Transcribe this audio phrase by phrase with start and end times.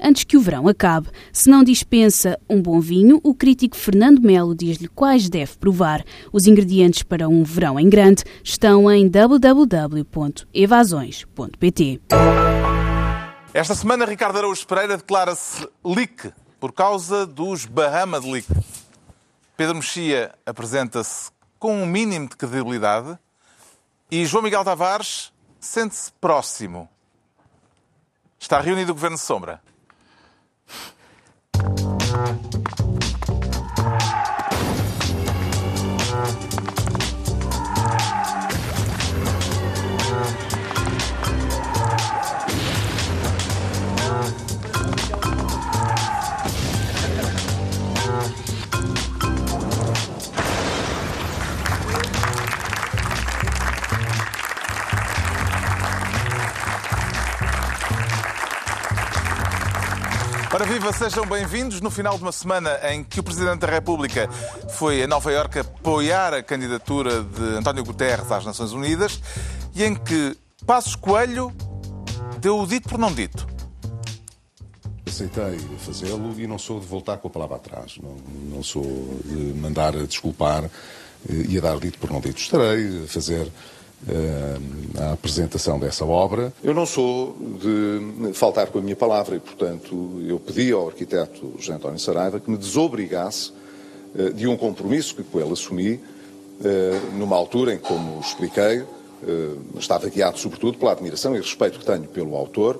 [0.00, 1.08] antes que o verão acabe.
[1.32, 6.04] Se não dispensa um bom vinho, o crítico Fernando Melo diz-lhe quais deve provar.
[6.32, 12.00] Os ingredientes para um verão em grande estão em www.evasões.pt.
[13.54, 18.46] Esta semana, Ricardo Araújo Pereira declara-se leak por causa dos Bahamas Leak.
[19.56, 23.18] Pedro Mexia apresenta-se com um mínimo de credibilidade
[24.10, 26.88] e João Miguel Tavares sente-se próximo.
[28.38, 29.62] Está reunido o Governo de Sombra.
[31.58, 32.85] Thank you.
[60.66, 64.28] Viva, sejam bem-vindos no final de uma semana em que o Presidente da República
[64.70, 69.20] foi a Nova Iorque apoiar a candidatura de António Guterres às Nações Unidas
[69.76, 71.52] e em que Passos Coelho
[72.40, 73.46] deu o dito por não dito.
[75.06, 77.98] Aceitei fazê-lo e não sou de voltar com a palavra atrás.
[78.02, 78.16] Não,
[78.50, 78.82] não sou
[79.24, 82.38] de mandar a desculpar eh, e a dar dito por não dito.
[82.40, 83.48] Estarei a fazer
[84.98, 86.52] a apresentação dessa obra.
[86.62, 91.54] Eu não sou de faltar com a minha palavra e, portanto, eu pedi ao arquiteto
[91.58, 93.52] José António Saraiva que me desobrigasse
[94.16, 96.00] eh, de um compromisso que com ele assumi
[96.64, 98.84] eh, numa altura em que, como expliquei,
[99.78, 102.78] estava guiado sobretudo pela admiração e respeito que tenho pelo autor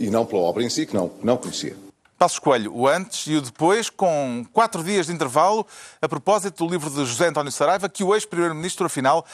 [0.00, 1.74] e não pela obra em si, que não, não conhecia.
[2.16, 5.66] Passo Coelho, o antes e o depois, com quatro dias de intervalo,
[6.00, 9.26] a propósito do livro de José António Saraiva, que o ex-primeiro-ministro, afinal,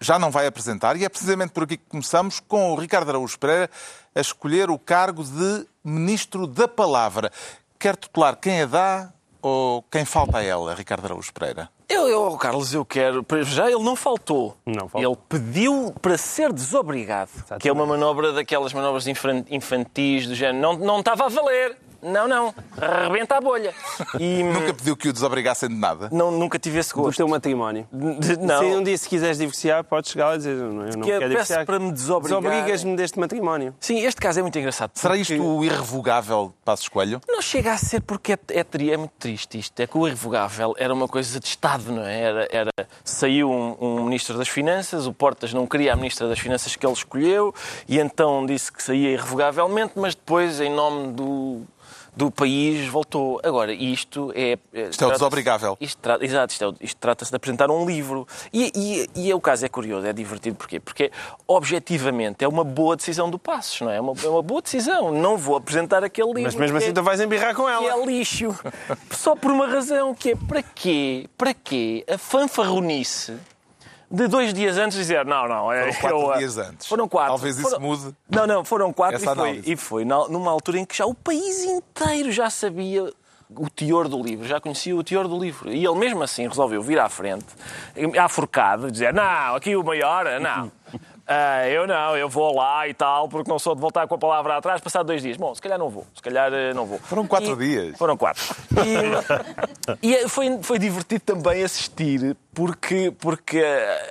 [0.00, 0.96] já não vai apresentar.
[0.96, 3.70] E é precisamente por aqui que começamos com o Ricardo Araújo Pereira
[4.14, 7.30] a escolher o cargo de Ministro da Palavra.
[7.78, 9.12] Quer tutelar quem a dá
[9.42, 11.70] ou quem falta a ela, Ricardo Araújo Pereira?
[11.88, 13.24] Eu, eu, Carlos, eu quero.
[13.44, 14.56] Já ele não faltou.
[14.66, 15.12] Não faltou.
[15.12, 17.30] Ele pediu para ser desobrigado.
[17.32, 17.62] Exatamente.
[17.62, 20.58] Que é uma manobra daquelas manobras infantis do género.
[20.58, 21.76] Não, não estava a valer.
[22.06, 22.54] Não, não.
[22.80, 23.74] Arrebenta a bolha.
[24.18, 26.08] E, nunca pediu que o desobrigassem de nada?
[26.12, 27.10] Não, nunca tive esse gosto.
[27.10, 27.88] Do teu matrimónio?
[27.92, 28.58] De, não.
[28.60, 31.10] Se um dia se quiseres divorciar, podes chegar lá e dizer, não, eu não que
[31.10, 31.66] quero divorciar.
[31.66, 32.40] para me desobrigar.
[32.40, 33.74] Desobrigas-me deste matrimónio.
[33.80, 34.92] Sim, este caso é muito engraçado.
[34.94, 37.20] Será isto o irrevogável Passo Escolho?
[37.28, 39.78] Não chega a ser porque é, é, é, muito triste isto.
[39.80, 42.20] É que o irrevogável era uma coisa de Estado, não é?
[42.20, 42.70] Era, era
[43.04, 46.86] saiu um, um Ministro das Finanças, o Portas não queria a Ministra das Finanças que
[46.86, 47.54] ele escolheu
[47.88, 51.62] e então disse que saía irrevogavelmente, mas depois, em nome do
[52.16, 53.38] do país voltou.
[53.44, 54.58] Agora, isto é.
[54.72, 55.76] é isto é o desobrigável.
[55.78, 56.18] Isto tra...
[56.20, 58.26] Exato, isto, é, isto trata-se de apresentar um livro.
[58.52, 60.56] E, e, e, o caso é curioso, é divertido.
[60.56, 60.80] Porquê?
[60.80, 61.12] Porque,
[61.46, 63.96] objetivamente, é uma boa decisão do Passos, não é?
[63.96, 65.12] É uma, é uma boa decisão.
[65.12, 66.42] Não vou apresentar aquele livro.
[66.44, 67.82] Mas mesmo assim, tu vais embirrar com ela.
[67.82, 68.58] Que é lixo.
[69.10, 71.28] Só por uma razão, que é para quê?
[71.36, 73.38] Para quê a fanfarronice
[74.10, 75.72] de dois dias antes dizer não, não.
[75.72, 76.86] É, foram quatro eu, eh, dias antes.
[76.86, 77.28] Foram quatro.
[77.30, 78.16] Talvez foram, isso mude.
[78.30, 81.64] Não, não, foram quatro e foi, e foi, numa altura em que já o país
[81.64, 83.12] inteiro já sabia
[83.48, 85.70] o teor do livro, já conhecia o teor do livro.
[85.70, 87.46] E ele mesmo assim resolveu vir à frente,
[88.20, 90.70] à forcado, dizer, não, aqui o maior, não.
[91.26, 94.18] Uh, eu não, eu vou lá e tal, porque não sou de voltar com a
[94.18, 95.36] palavra atrás, passar dois dias.
[95.36, 97.00] Bom, se calhar não vou, se calhar uh, não vou.
[97.00, 97.98] Foram quatro e, dias.
[97.98, 98.44] Foram quatro.
[100.02, 103.60] E, e, foi, foi divertido também assistir, porque, porque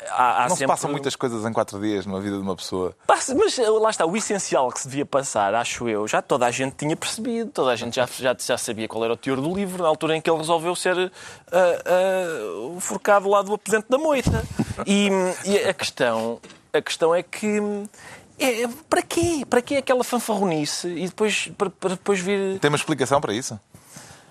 [0.09, 0.57] há, há Não sempre...
[0.57, 2.93] se passam muitas coisas em quatro dias na vida de uma pessoa.
[3.07, 6.51] Passa, mas lá está, o essencial que se devia passar, acho eu, já toda a
[6.51, 9.55] gente tinha percebido, toda a gente já, já, já sabia qual era o teor do
[9.55, 11.09] livro, na altura em que ele resolveu ser uh,
[12.75, 14.43] uh, forcado lá do aposento da moita.
[14.85, 15.07] E,
[15.45, 16.41] e a questão
[16.75, 17.59] a questão é que.
[18.37, 19.45] É, é, para quê?
[19.49, 22.59] Para quê aquela fanfarronice e depois, para, para depois vir.
[22.59, 23.59] Tem uma explicação para isso?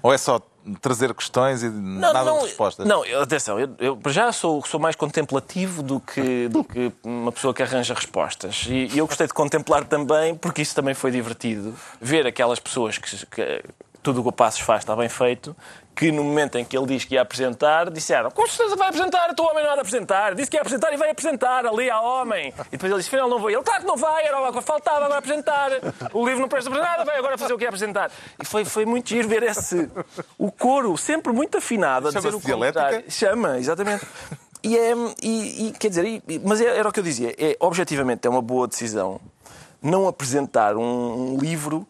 [0.03, 0.39] Ou é só
[0.83, 2.87] trazer questões e não, nada não, de respostas?
[2.87, 7.55] Não, atenção, eu, eu já sou, sou mais contemplativo do que, do que uma pessoa
[7.55, 8.67] que arranja respostas.
[8.69, 12.99] E, e eu gostei de contemplar também, porque isso também foi divertido, ver aquelas pessoas
[12.99, 13.63] que, que
[14.03, 15.57] tudo o que o Passos faz está bem feito,
[15.95, 19.31] que no momento em que ele diz que ia apresentar, disseram com certeza vai apresentar,
[19.31, 20.35] o teu homem não de apresentar.
[20.35, 22.53] Disse que ia apresentar e vai apresentar ali ao homem.
[22.67, 23.49] E depois ele disse, afinal não vou.
[23.51, 25.71] Ele, claro que não vai, era o que faltava, vai apresentar.
[26.13, 28.11] O livro não presta para nada, vai agora fazer o que ia apresentar.
[28.43, 29.89] E foi, foi muito giro ver esse...
[30.37, 33.11] O coro, sempre muito afinado, a dizer o dialética?
[33.11, 34.05] Chama, exatamente.
[34.65, 37.55] E é, e, e, quer dizer, e- mas é- era o que eu dizia, é,
[37.61, 39.21] objetivamente é uma boa decisão
[39.83, 41.87] não apresentar um, um livro.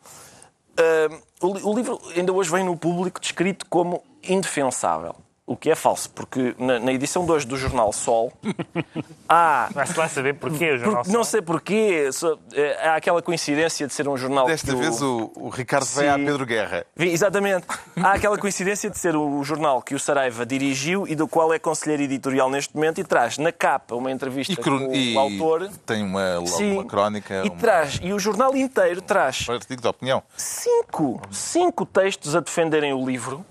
[0.77, 5.15] ah, o, li- o livro ainda hoje vem no público descrito como indefensável.
[5.47, 8.33] O que é falso, porque na, na edição de hoje do Jornal Sol
[9.29, 9.69] há.
[9.75, 11.03] Vai-se lá saber porquê o jornal.
[11.03, 14.47] Porque, não sei porquê, só- eh, há aquela coincidência de ser um jornal.
[14.47, 16.25] Desta que o- vez o, o Ricardo vem à Sim.
[16.25, 16.87] Pedro Guerra.
[16.97, 17.67] Vi, Exatamente.
[17.97, 21.59] Há aquela coincidência de ser o jornal que o Saraiva dirigiu e do qual é
[21.59, 25.15] conselheiro editorial neste momento e traz na capa uma entrevista E, cron- com o e
[25.17, 25.69] autor.
[25.85, 26.73] tem uma, Sim.
[26.73, 30.23] uma crónica, E um traz, e o jornal inteiro traz artigo de opinião.
[30.37, 33.45] cinco, cinco textos a defenderem o livro,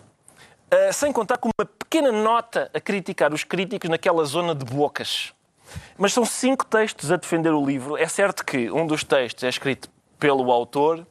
[0.91, 5.33] sem contar com uma pequena nota a criticar os críticos naquela zona de bocas.
[5.97, 7.97] Mas são cinco textos a defender o livro.
[7.97, 9.89] É certo que um dos textos é escrito
[10.19, 11.05] pelo autor,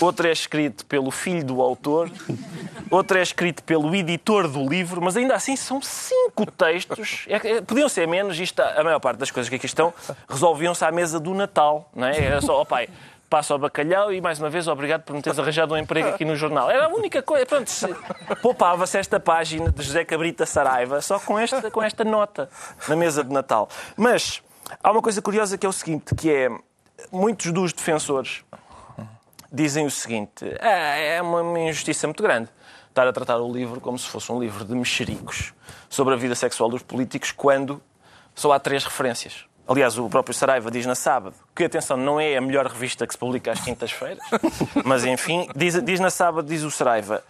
[0.00, 2.10] outro é escrito pelo filho do autor,
[2.90, 7.24] outro é escrito pelo editor do livro, mas ainda assim são cinco textos.
[7.28, 9.92] É- é- podiam ser menos, isto, a maior parte das coisas que aqui estão
[10.28, 11.90] resolviam-se à mesa do Natal.
[11.94, 12.18] Não é?
[12.18, 12.88] Era só, ó pai,
[13.28, 16.24] passa ao bacalhau e mais uma vez obrigado por me teres arranjado um emprego aqui
[16.24, 16.70] no jornal.
[16.70, 17.44] Era a única coisa.
[17.46, 17.94] Pronto, se-
[18.40, 22.48] poupava-se esta página de José Cabrita Saraiva só com esta, com esta nota
[22.88, 23.68] na mesa de Natal.
[23.96, 24.42] Mas
[24.82, 26.48] há uma coisa curiosa que é o seguinte, que é
[27.12, 28.44] muitos dos defensores
[29.52, 32.48] dizem o seguinte: "É, é uma injustiça muito grande
[32.88, 35.52] estar a tratar o livro como se fosse um livro de mexericos
[35.88, 37.82] sobre a vida sexual dos políticos, quando
[38.34, 39.44] só há três referências.
[39.68, 43.12] Aliás, o próprio Saraiva diz na sábado que, atenção, não é a melhor revista que
[43.12, 44.22] se publica às quintas-feiras,
[44.84, 47.22] mas enfim, diz, diz na sábado, diz o Saraiva,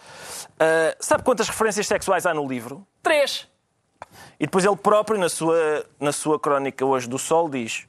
[0.61, 2.87] "Ah, sabe quantas referências sexuais há no livro?
[3.03, 3.49] Três!
[4.39, 7.87] E depois ele próprio, na sua, na sua crónica hoje do Sol, diz: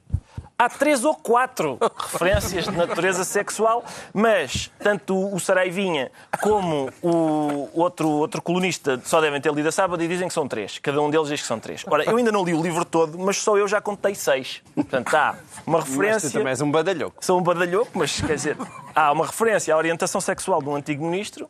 [0.58, 6.10] há três ou quatro referências de natureza sexual, mas tanto o Saraivinha
[6.42, 10.48] como o outro, outro colunista só devem ter lido a sábado e dizem que são
[10.48, 10.78] três.
[10.78, 11.84] Cada um deles diz que são três.
[11.86, 14.60] Ora, eu ainda não li o livro todo, mas só eu já contei seis.
[14.74, 16.30] Portanto, há uma Mas tu referência.
[16.30, 17.24] também és um badalhoco.
[17.24, 18.56] Sou um badalhoco, mas quer dizer,
[18.94, 21.48] há uma referência à orientação sexual de um antigo ministro,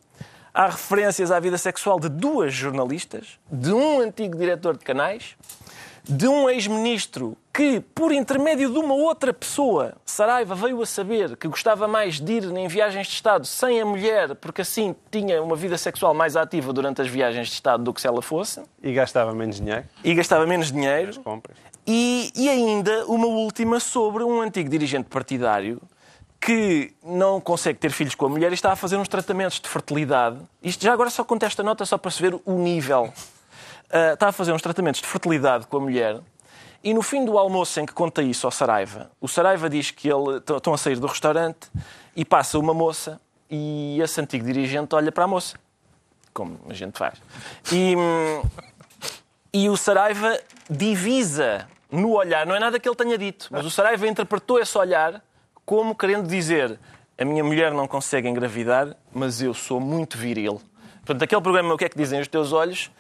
[0.53, 5.35] há referências à vida sexual de duas jornalistas, de um antigo diretor de canais,
[6.09, 11.47] de um ex-ministro que, por intermédio de uma outra pessoa, Saraiva veio a saber que
[11.49, 15.55] gostava mais de ir em viagens de Estado sem a mulher, porque assim tinha uma
[15.57, 18.93] vida sexual mais ativa durante as viagens de Estado do que se ela fosse, E
[18.93, 19.85] gastava menos dinheiro.
[20.03, 21.21] e gastava menos dinheiro.
[21.21, 21.57] Compras.
[21.87, 25.81] E, e ainda uma última sobre um antigo dirigente partidário
[26.41, 29.69] que não consegue ter filhos com a mulher e está a fazer uns tratamentos de
[29.69, 30.39] fertilidade.
[30.63, 33.13] Isto já agora só conta esta nota só para se ver o nível.
[33.91, 36.21] Ah, está a fazer uns tratamentos de fertilidade com a mulher
[36.83, 40.09] e no fim do almoço em que conta isso ao Saraiva, o Saraiva diz que
[40.09, 41.69] ele estão a sair do restaurante
[42.15, 43.21] e passa uma moça
[43.51, 45.59] e esse antigo dirigente olha para a moça,
[46.33, 47.21] como a gente faz.
[47.73, 47.95] E,
[49.53, 50.39] e o Saraiva
[50.71, 54.77] divisa no olhar, não é nada que ele tenha dito, mas o Saraiva interpretou esse
[54.79, 55.23] olhar
[55.65, 56.79] como querendo dizer
[57.19, 60.63] a minha mulher não consegue engravidar, mas eu sou muito viril.
[61.09, 62.91] Portanto, aquele programa O que é que dizem os teus olhos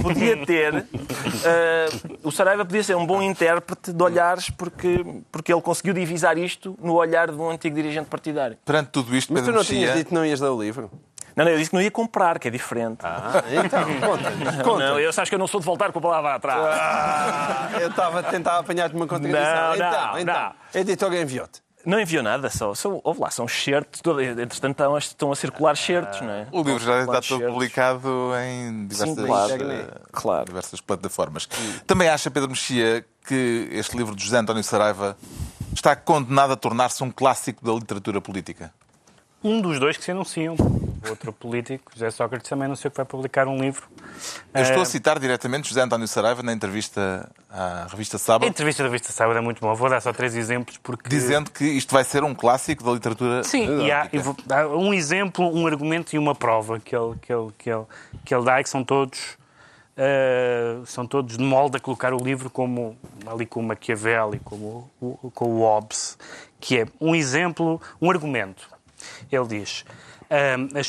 [0.00, 0.86] podia ter.
[1.44, 1.88] eh,
[2.24, 6.78] o Saraiva podia ser um bom intérprete de olhares porque, porque ele conseguiu divisar isto
[6.80, 8.56] no olhar de um antigo dirigente partidário.
[8.64, 10.90] Perante tudo isto, Mas tu Pedro não tinhas dito que não ias ler o livro?
[11.36, 13.00] Não, não, eu disse que não ia comprar, que é diferente.
[13.04, 14.62] Ah, então, conta-nos.
[14.62, 14.86] Conta.
[14.86, 16.58] Não, eu acho que eu não sou de voltar com a palavra atrás.
[16.58, 19.42] Ah, eu estava a tentar apanhar-te uma contradição.
[19.42, 20.52] Não, então, não, então, não.
[20.74, 21.67] a editora enviou-te.
[21.86, 24.00] Não enviou nada, só, só houve lá, são certos.
[24.04, 26.46] Entretanto, estão, a- estão a circular certos, não é?
[26.52, 29.70] o livro já está todo publicado em diversas, Sim, claro.
[29.72, 30.44] eh, Claro.
[30.46, 31.48] diversas plataformas.
[31.86, 35.16] Também acha, Pedro Mexia, que este livro de José António Saraiva
[35.72, 38.72] está condenado a tornar-se um clássico da literatura política?
[39.42, 40.56] Um dos dois que se anunciam.
[41.08, 43.86] Outro político, José Sócrates, também anunciou que vai publicar um livro.
[44.52, 48.48] Eu estou Eh, a citar diretamente José António Saraiva na entrevista à revista A Sábado,
[48.48, 49.74] entrevista da Vista Sábado é muito boa.
[49.74, 51.08] Vou dar só três exemplos porque...
[51.08, 54.92] dizendo que isto vai ser um clássico da literatura Sim, e há, vou- há um
[54.92, 57.84] exemplo, um argumento e uma prova que ele, que ele, que ele,
[58.24, 59.38] que ele dá e que são todos,
[59.96, 64.38] eh, são todos de molde a colocar o livro como, ali com o Maquiavel e
[64.40, 66.18] como, o- com o Hobbes,
[66.60, 68.68] que é um exemplo, um argumento.
[69.30, 69.84] Ele diz,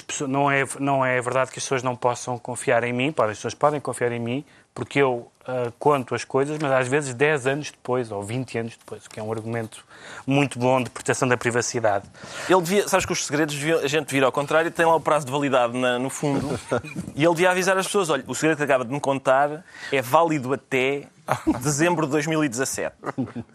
[0.05, 3.31] pessoas, não, é, não é verdade que as pessoas não possam confiar em mim, podem,
[3.31, 4.43] as pessoas podem confiar em mim,
[4.73, 8.77] porque eu ah, conto as coisas, mas às vezes 10 anos depois, ou 20 anos
[8.77, 9.83] depois, o que é um argumento
[10.27, 12.05] muito bom de proteção da privacidade.
[12.47, 15.25] Ele devia, sabes que os segredos a gente vira ao contrário, tem lá o prazo
[15.25, 16.59] de validade na- no fundo,
[17.15, 20.01] e ele devia avisar as pessoas: olha, o segredo que acaba de me contar é
[20.01, 21.07] válido até
[21.59, 22.95] dezembro de 2017.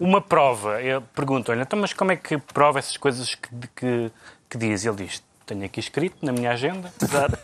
[0.00, 4.10] Uma prova, eu pergunto-lhe, então, mas como é que prova essas coisas que, que,
[4.50, 4.84] que diz?
[4.84, 6.92] Ele diz, tenho aqui escrito na minha agenda,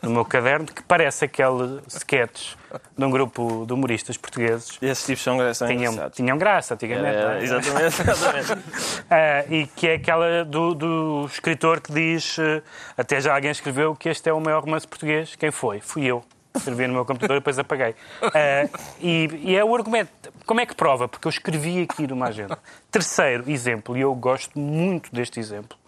[0.02, 2.54] no meu caderno, que parece aquele sketch
[2.96, 4.78] de um grupo de humoristas portugueses.
[4.80, 7.16] Esses tipos são, são Tinham, tinham graça antigamente.
[7.18, 7.42] não É, é?
[7.42, 8.64] exatamente, exatamente.
[9.10, 12.62] Ah, e que é aquela do, do escritor que diz, eh,
[12.96, 15.34] até já alguém escreveu, que este é o maior romance português.
[15.36, 15.80] Quem foi?
[15.80, 16.24] Fui eu.
[16.56, 17.94] Escrevi no meu computador e depois apaguei.
[18.22, 18.68] Ah,
[19.00, 20.10] e, e é o argumento.
[20.46, 21.06] Como é que prova?
[21.06, 22.58] Porque eu escrevi aqui numa agenda.
[22.90, 25.78] Terceiro exemplo, e eu gosto muito deste exemplo,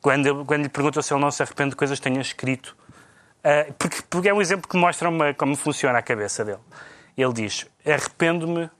[0.00, 2.76] quando, eu- quando lhe perguntam se ele não se arrepende de coisas que tenha escrito,
[3.44, 6.58] ah, porque, porque é um exemplo que mostra uma- como funciona a cabeça dele.
[7.16, 8.70] Ele diz: arrependo-me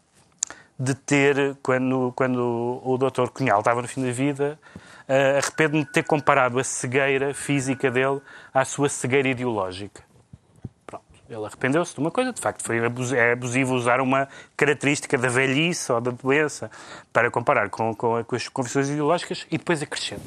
[0.78, 3.28] de ter, quando, quando o Dr.
[3.28, 4.58] Cunhal estava no fim da vida,
[5.06, 8.20] eh, arrependo-me de ter comparado a cegueira física dele
[8.54, 10.02] à sua cegueira ideológica.
[10.86, 11.04] Pronto.
[11.28, 15.28] Ele arrependeu-se de uma coisa, de facto, foi abus- é abusivo usar uma característica da
[15.28, 16.70] velhice ou da doença
[17.12, 20.22] para comparar com, com, com as convicções ideológicas e depois acrescenta.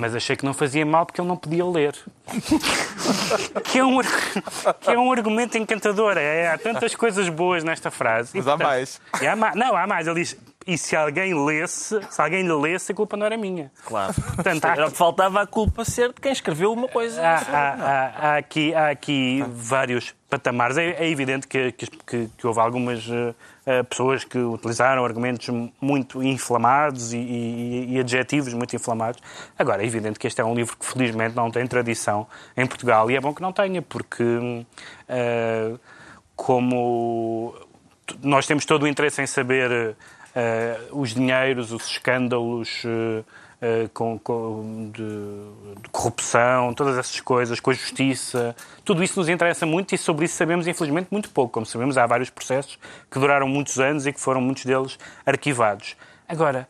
[0.00, 1.94] Mas achei que não fazia mal porque ele não podia ler.
[3.64, 6.16] que, é um, que é um argumento encantador.
[6.16, 8.30] É, há tantas coisas boas nesta frase.
[8.34, 9.00] Mas há mais.
[9.20, 10.06] E há ma- Não, há mais.
[10.06, 13.70] Ele diz, e se alguém lesse, se alguém lhe lesse, a culpa não era minha.
[13.84, 14.14] Claro.
[14.14, 17.20] Portanto, há, faltava a culpa ser de quem escreveu uma coisa.
[17.20, 20.78] há- há- há- há aqui, há aqui vários patamares.
[20.78, 23.34] É, é evidente que, que- que- houve algumas eh,
[23.88, 25.48] pessoas que utilizaram argumentos
[25.80, 29.20] muito inflamados e, e- e adjetivos muito inflamados.
[29.58, 33.10] Agora, é evidente que este é um livro que felizmente não tem tradição em Portugal
[33.10, 34.64] e é bom que não tenha, porque
[35.08, 35.72] eh,
[36.36, 37.54] como
[38.22, 39.96] nós temos todo o interesse em saber
[40.34, 43.24] eh, os dinheiros, os escândalos eh, eh,
[43.92, 45.02] com, com- de,
[45.82, 50.24] de corrupção, todas essas coisas, com a justiça, tudo isso nos interessa muito e sobre
[50.24, 51.52] isso sabemos, infelizmente, muito pouco.
[51.52, 52.78] Como sabemos, há vários processos
[53.10, 55.96] que duraram muitos anos e que foram muitos deles arquivados.
[56.30, 56.68] Agora,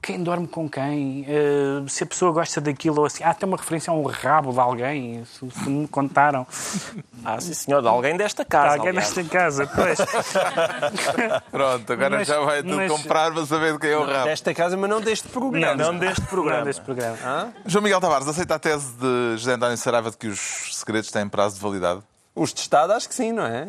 [0.00, 1.24] quem dorme com quem?
[1.28, 4.52] Eh, se a pessoa gosta daquilo ou assim, há até uma referência a um rabo
[4.52, 6.46] de alguém, se, se me contaram.
[7.24, 8.70] Ah, sim, senhor, de alguém desta casa.
[8.74, 9.14] alguém aliás.
[9.14, 9.96] nesta casa, pois.
[11.52, 14.24] Pronto, agora Mas- já vai tudo mas- comprar para saber de quem é o rabo.
[14.24, 15.74] Desta casa, mas não deste programa.
[15.76, 16.58] Não deste programa.
[16.58, 17.52] Não, deste programa.
[17.64, 21.28] João Miguel Tavares, aceita a tese de José António Saraiva de que os segredos têm
[21.28, 22.00] prazo de validade?
[22.34, 23.66] Os de Estado, acho que sim, não é?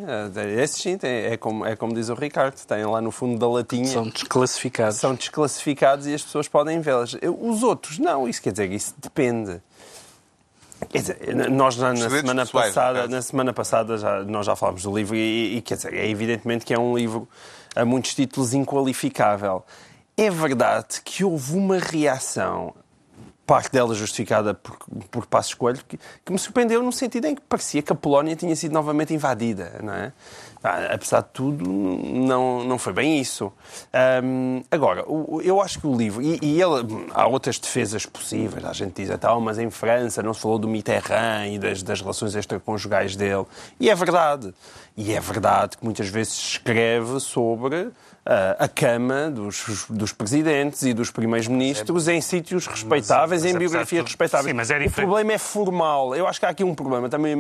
[0.61, 3.47] Esses sim, tem- é como, é como diz o Ricardo, têm lá no fundo da
[3.47, 3.85] latinha.
[3.87, 4.97] São desclassificados.
[4.97, 7.13] são desclassificados e as pessoas podem vê-las.
[7.41, 9.61] Os outros, não, isso quer dizer que isso depende.
[10.89, 14.83] Quer dizer, nós já na segredos semana passada, na semana passada já, nós já falámos
[14.83, 17.27] do livro e, e, quer dizer, é evidentemente que é um livro
[17.75, 19.63] a muitos títulos inqualificável.
[20.17, 22.73] É verdade que houve uma reação,
[23.45, 24.77] parte dela justificada por,
[25.11, 28.35] por Passos Coelho, que, que me surpreendeu no sentido em que parecia que a Polónia
[28.35, 30.13] tinha sido novamente invadida, não é?
[30.63, 33.51] Ah, apesar de tudo, não, não foi bem isso.
[33.91, 35.03] Ahm, agora,
[35.43, 39.17] eu acho que o livro, e, e ele, há outras defesas possíveis, a gente diz,
[39.19, 43.45] tal, mas em França não se falou do Mitterrand e das, das relações extraconjugais dele.
[43.77, 44.53] E é verdade.
[44.95, 47.91] E é verdade que muitas vezes se escreve sobre
[48.25, 53.51] a cama dos, dos presidentes e dos primeiros ministros em sítios respeitáveis, mas em apesar
[53.51, 54.49] de biografias tudo- respeitáveis.
[54.51, 54.95] Sim, mas é o diferente.
[54.95, 56.15] problema é formal.
[56.15, 57.35] Eu acho que há aqui um problema também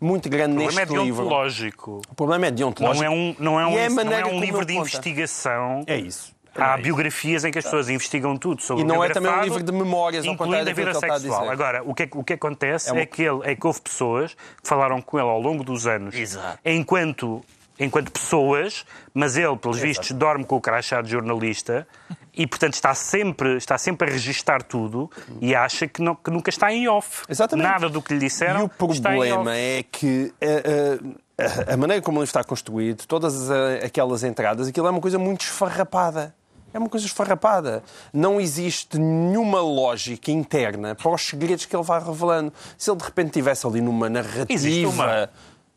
[0.00, 1.16] muito grande O problema é neste livro.
[1.22, 2.02] deontológico.
[2.10, 3.04] O problema é deontológico.
[3.04, 4.88] Não é um, não é um, E é não é um livro de conta.
[4.88, 5.84] investigação.
[5.86, 6.32] É isso.
[6.54, 9.30] Há É biografias em que as pessoas investigam tudo sobre E o não é também
[9.32, 11.48] um livro de memórias, ao incluindo contrário a vida sexual.
[11.50, 14.34] Agora, o que, é, o que acontece É é, que ele, é que houve pessoas
[14.62, 16.58] que falaram com ele ao longo dos anos, Exato.
[16.64, 17.42] enquanto
[17.84, 21.86] enquanto pessoas, mas ele, pelos vistos, dorme com o crachá de jornalista
[22.34, 25.10] e, portanto, está sempre, está sempre a registar tudo
[25.40, 27.24] e acha que, não- que nunca está em off.
[27.28, 27.66] Exatamente.
[27.66, 30.98] Nada do que lhe disseram E o problema é que eh,
[31.38, 35.00] eh, a, a maneira como ele está construído, todas eh, aquelas entradas, aquilo é uma
[35.00, 36.34] coisa muito esfarrapada.
[36.74, 37.82] É uma coisa esfarrapada.
[38.14, 42.50] Não existe nenhuma lógica interna para os segredos que ele vai revelando.
[42.78, 44.46] Se ele de repente tivesse ali numa narrativa.
[44.48, 45.28] Existe uma.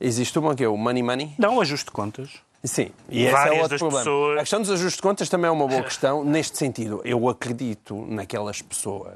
[0.06, 1.32] Existe uma que é o Money Money?
[1.38, 2.30] Não, ajuste de contas.
[2.64, 4.04] Sim, e esse é outro problema.
[4.04, 7.02] pessoas- A questão dos ajustes de contas também é uma boa questão, neste sentido.
[7.04, 9.14] Eu acredito naquelas pessoas,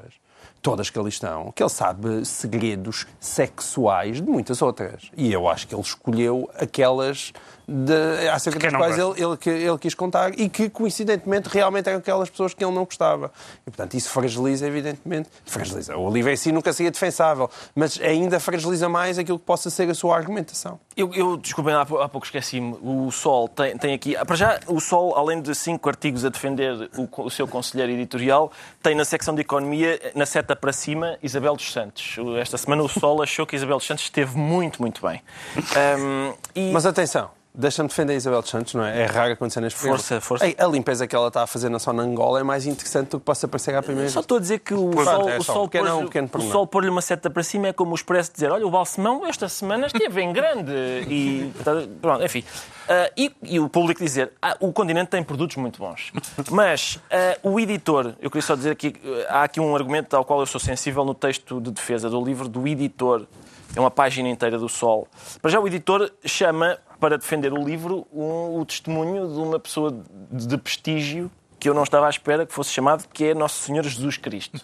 [0.62, 5.10] todas que ali estão, que ele sabe segredos sexuais de muitas outras.
[5.16, 7.32] E eu acho que ele escolheu aquelas
[7.66, 12.28] de, acerca das quais ele, ele, ele quis contar e que, coincidentemente, realmente eram aquelas
[12.28, 13.30] pessoas que ele não gostava.
[13.64, 15.28] E, portanto, isso fragiliza, evidentemente.
[15.44, 15.96] Fragiliza.
[15.96, 19.88] O livro em si nunca seria defensável, mas ainda fragiliza mais aquilo que possa ser
[19.88, 20.80] a sua argumentação.
[20.96, 22.76] Eu, eu desculpem, há, pou- há pouco esqueci-me.
[22.82, 24.16] O Sol tem, tem aqui.
[24.26, 28.50] Para já, o Sol, além de cinco artigos a defender o, o seu conselheiro editorial,
[28.82, 32.16] tem na secção de economia, na seta para cima, Isabel dos Santos.
[32.40, 35.22] Esta semana o Sol achou que Isabel dos Santos esteve muito, muito bem.
[35.56, 36.70] Ahm, e...
[36.72, 39.02] Mas atenção, Deixa-me defender a Isabel dos Santos, não é?
[39.02, 39.78] É raro acontecer neste.
[39.78, 40.46] Força, força.
[40.46, 43.08] Ei, a limpeza que ela está a fazer na só na Angola é mais interessante
[43.08, 45.38] do que possa parecer à primeira Só estou a dizer que o Pronto, sol, é
[45.38, 47.72] o sol um pequeno- pôr-lhe um pequeno o sol pôr-lhe uma seta para cima é
[47.72, 50.72] como o Expresso dizer olha, o Balsemão esta semana esteve em grande.
[51.08, 51.52] E,
[52.00, 52.44] pronto, enfim.
[52.88, 56.12] Ah, e, e o público dizer ah, o continente tem produtos muito bons.
[56.52, 58.94] Mas ah, o editor, eu queria só dizer aqui,
[59.28, 62.24] ah, há aqui um argumento ao qual eu sou sensível no texto de defesa do
[62.24, 63.26] livro do editor.
[63.74, 65.06] É uma página inteira do Sol.
[65.40, 69.90] Para já o editor chama, para defender o livro, um- o testemunho de uma pessoa
[70.30, 73.62] de, de prestígio que eu não estava à espera que fosse chamado, que é Nosso
[73.62, 74.60] Senhor Jesus Cristo.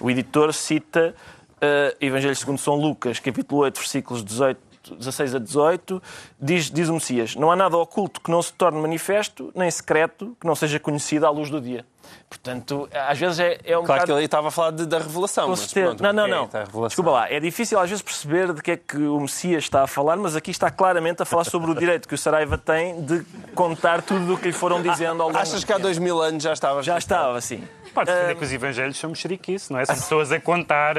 [0.00, 1.14] O editor cita
[1.56, 4.60] uh, Evangelho segundo São Lucas, capítulo 8, versículos 18
[4.90, 6.02] 16 a 18,
[6.40, 10.36] diz, diz o Messias: Não há nada oculto que não se torne manifesto, nem secreto
[10.40, 11.84] que não seja conhecido à luz do dia.
[12.28, 14.18] Portanto, às vezes é, é um Claro que bocado...
[14.18, 15.44] ele estava a falar de- da revelação.
[15.44, 16.86] Com mas pronto, não, não, ok, não.
[16.88, 17.30] Desculpa lá.
[17.30, 20.34] É difícil às vezes perceber de que é que o Messias está a falar, mas
[20.34, 23.24] aqui está claramente a falar sobre o direito que o Saraiva tem de
[23.54, 26.42] contar tudo o que lhe foram dizendo ao longo Achas que há dois mil anos
[26.42, 26.82] já estava?
[26.82, 27.62] Já estava, assim.
[27.94, 29.84] Pode defender que os evangelhos são mexeriquice, não é?
[29.84, 30.96] São pessoas a contar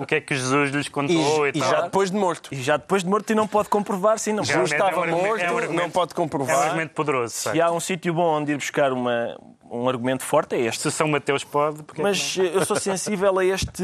[0.00, 1.70] o que é que Jesus lhes contou e, E, e tal.
[1.70, 2.48] já depois de morto.
[2.52, 4.50] E já depois de morto e não pode comprovar, sim, não pode.
[4.52, 6.58] Realmente estava é um argumento- morto, é um não pode É um comprovar.
[6.66, 7.34] argumento poderoso.
[7.34, 9.36] Se há um sítio bom onde ir buscar uma,
[9.70, 10.82] um argumento forte, é este.
[10.82, 13.82] Se São Mateus pode, porque é Mas eh, eu sou sensível a este,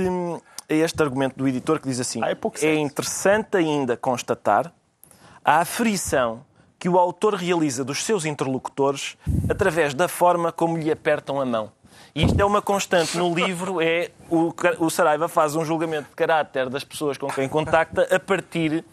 [0.70, 4.72] a este argumento do editor que diz assim: Ah, é pouco é interessante ainda constatar
[5.44, 6.44] a aferição
[6.78, 9.16] que o autor realiza dos seus interlocutores
[9.48, 11.72] através da forma como lhe apertam a mão.
[12.14, 16.14] E isto é uma constante no livro, é o, o Saraiva faz um julgamento de
[16.16, 18.84] caráter das pessoas com quem contacta a partir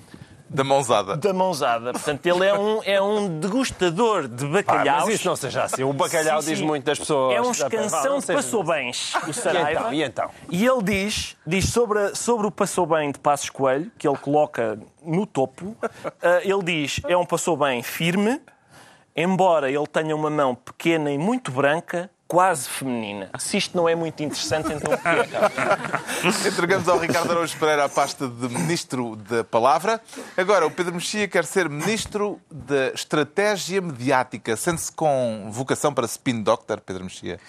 [0.50, 1.18] Da mãozada.
[1.18, 1.92] da mãozada.
[1.94, 5.06] Portanto, ele é um, é um degustador de Ah, bacalhaus.
[5.06, 5.84] mas isso não seja assim.
[5.84, 6.66] O bacalhau Sim, diz sim.
[6.66, 7.36] muito das pessoas.
[7.36, 9.72] É um escansão de passou bens, o E Saraiva.
[9.80, 9.94] então?
[9.94, 10.30] E então?
[10.52, 14.18] E ele diz, diz sobre, a- sobre o passou bem de Passos Coelho, que ele
[14.18, 15.76] coloca no topo,
[16.22, 18.40] ah, ele diz, é um passou bem firme,
[19.16, 23.30] embora ele tenha uma mão pequena e muito branca, quase feminina.
[23.38, 25.28] Se isto não é muito interessante, então o que é?
[25.28, 26.02] cara?
[26.48, 30.02] Entregamos ao Ricardo Araújo Pereira a pasta de Ministro da Palavra.
[30.36, 34.56] Agora, o Pedro Mexia quer ser Ministro da Estratégia Mediática.
[34.56, 37.40] Sente-se com vocação para spin doctor, Pedro Mexia?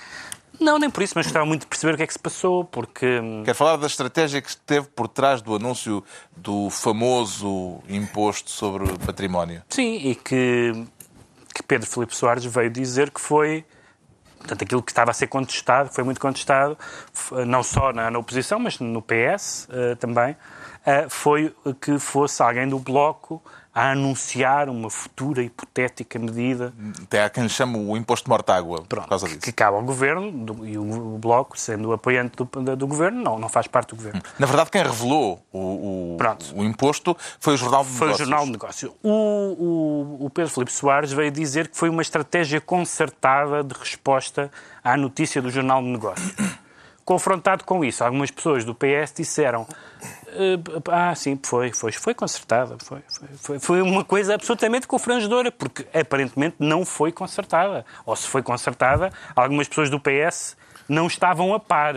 [0.59, 2.64] Não, nem por isso, mas gostava muito de perceber o que é que se passou,
[2.64, 6.02] porque hum, Quer falar da estratégia que esteve por trás do anúncio
[6.34, 9.62] do famoso imposto sobre o património?
[9.69, 10.73] sim, e que,
[11.54, 13.67] que Pedro Filipe Soares veio dizer que foi
[14.47, 16.78] portanto, aquilo que estava a ser contestado, foi muito contestado,
[17.13, 20.37] f- não só na, na oposição, mas no PS eh, também,
[20.87, 23.43] eh, foi que fosse alguém do Bloco
[23.78, 28.86] a anunciar uma futura hipotética medida Até há quem chame o imposto de mortágua por
[28.89, 29.45] Pronto, causa que, disso.
[29.45, 33.39] que cabe ao governo do- e o, Bloco, sendo o apoiante do, do governo, não,
[33.39, 34.23] não faz parte do governo.
[34.39, 36.17] Na verdade, quem revelou o, o-
[36.54, 38.26] o imposto foi o Jornal de Foi o Negócios.
[38.28, 38.95] Jornal de Negócio.
[39.02, 39.10] O,
[40.21, 44.50] o, o Pedro Filipe Soares veio dizer que foi uma estratégia concertada de resposta
[44.82, 46.34] à notícia do Jornal de Negócio.
[47.04, 49.65] Confrontado com isso, algumas pessoas do PS disseram
[50.02, 50.06] "Eh,
[50.90, 52.76] ah, sim, foi, foi, foi concertada.
[52.82, 52.99] Foi,
[53.38, 57.84] foi, foi, uma coisa absolutamente confrangedora, porque aparentemente não foi concertada.
[58.04, 60.56] Ou se foi concertada, algumas pessoas do PS
[60.88, 61.94] não estavam a par,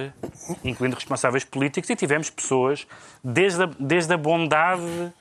[0.63, 2.87] incluindo responsáveis políticos, e tivemos pessoas,
[3.23, 5.11] desde a, desde a bondade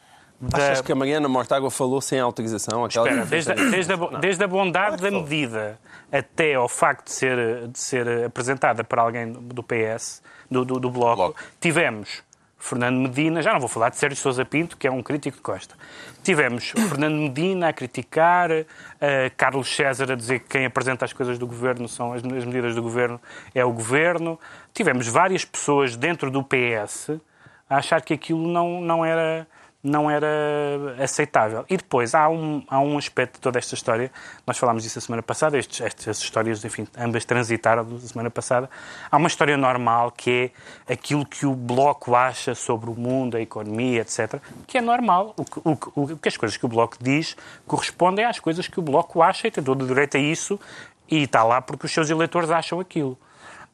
[0.40, 2.86] da, Achas que a Mariana Mortágua falou sem autorização?
[2.86, 5.78] Espera, desde, a- desde, a, desde a bondade da medida
[6.12, 10.78] até ao facto de ser, de ser apresentada para alguém do- do PS, do, do,
[10.78, 11.40] do bloco, Bloco.
[11.60, 12.22] tivemos
[12.58, 15.42] Fernando Medina, já não vou falar de Sérgio Sousa Pinto, que é um crítico de
[15.42, 15.76] Costa.
[16.24, 21.38] Tivemos Fernando Medina a criticar, eh, Carlos César a dizer que quem apresenta as coisas
[21.38, 23.20] do governo são as, as medidas do governo
[23.54, 24.38] é o governo.
[24.74, 27.20] Tivemos várias pessoas dentro do PS
[27.70, 29.46] a achar que aquilo não, não era
[29.82, 30.26] não era
[31.02, 31.64] aceitável.
[31.68, 34.10] E depois há um, há um aspecto de toda esta história,
[34.46, 38.68] nós falámos disso a semana passada, estes, estas histórias, enfim, ambas transitaram da semana passada.
[39.10, 40.50] Há uma história normal que
[40.86, 45.34] é aquilo que o Bloco acha sobre o mundo, a economia, etc., que é normal.
[45.36, 47.36] O que, o o que as coisas que o Bloco diz
[47.66, 50.58] correspondem às coisas que o Bloco acha e tem todo o direito a isso
[51.08, 53.16] e está lá porque os seus eleitores acham aquilo.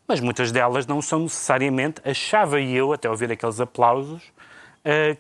[0.07, 4.23] Mas muitas delas não são necessariamente, achava eu, até ouvir aqueles aplausos,
[4.85, 5.19] que-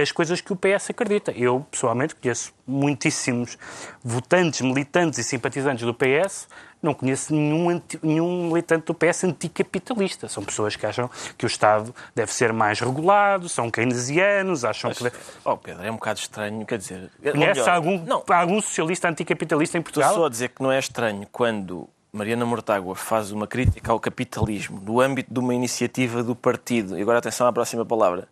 [0.00, 1.30] as coisas que o PS acredita.
[1.32, 3.58] Eu, pessoalmente, conheço muitíssimos
[4.02, 6.48] votantes, militantes e simpatizantes do PS,
[6.82, 10.28] não conheço nenhum, anti- nenhum militante do PS anticapitalista.
[10.28, 15.02] São pessoas que acham que o Estado deve ser mais regulado, são keynesianos, acham que...
[15.04, 17.10] deve- Oh, Pedro, é um bocado estranho, quer dizer...
[17.22, 20.14] Conhece melhor, algum, Não, algum socialista anticapitalista em Estou Portugal?
[20.14, 24.80] só a dizer que não é estranho quando Mariana Mortágua faz uma crítica ao capitalismo
[24.80, 28.28] no âmbito de uma iniciativa do partido, e agora atenção à próxima palavra,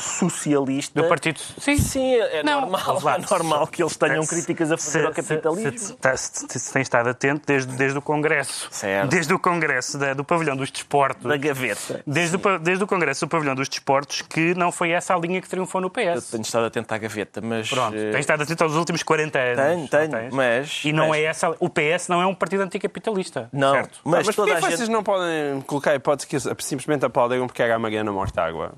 [0.00, 1.02] socialista.
[1.02, 1.38] Do partido.
[1.58, 1.76] Sim.
[1.76, 5.06] Sim, é Não, normal, lá, é normal que eles tenham se- críticas a fazer se-
[5.06, 5.78] ao capitalismo.
[5.78, 8.68] Se, se, se, se tem estado atento desde, desde o Congresso.
[8.70, 9.08] Certo.
[9.10, 11.24] Desde o Congresso da- do Pavilhão dos Desportos.
[11.24, 12.02] Da gaveta.
[12.06, 15.40] Desde o, desde o Congresso do Pavilhão dos Desportos, que não foi essa a linha
[15.40, 16.30] que triunfou no Eu PS.
[16.30, 17.68] tenho estado atento à gaveta, mas.
[17.68, 19.90] Pronto, eh, tens estado atento aos últimos 40 anos.
[19.90, 21.54] Tenho, tenho, mas- E não mas- é essa.
[21.60, 23.48] O PS não é um partido anticapitalista.
[23.52, 24.00] Não, Certo?
[24.04, 24.90] Mas, mas, mas toda porquê a vocês gente.
[24.90, 28.72] não podem colocar a hipótese que simplesmente aplaudiram porque era a Mariana Mortágua?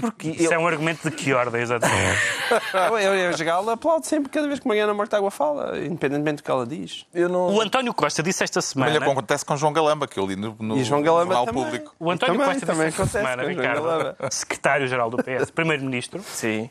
[0.00, 2.18] Porque Isso é um argumento de que ordem, exatamente?
[2.74, 6.50] Eu, eu, eu, Galo, aplaudo sempre cada vez que Mariana Mortágua fala, independentemente do que
[6.50, 7.06] ela diz.
[7.14, 7.54] eu não.
[7.54, 8.90] o António Costa disse esta semana.
[8.90, 11.64] Olha, como acontece com João Galamba, que eu li no, no E João Galamba também.
[11.64, 11.94] Público.
[11.98, 16.68] O António Também, Costa também disse esta acontece semana, Ricardo, secretário-geral do PS, primeiro-ministro, Sim.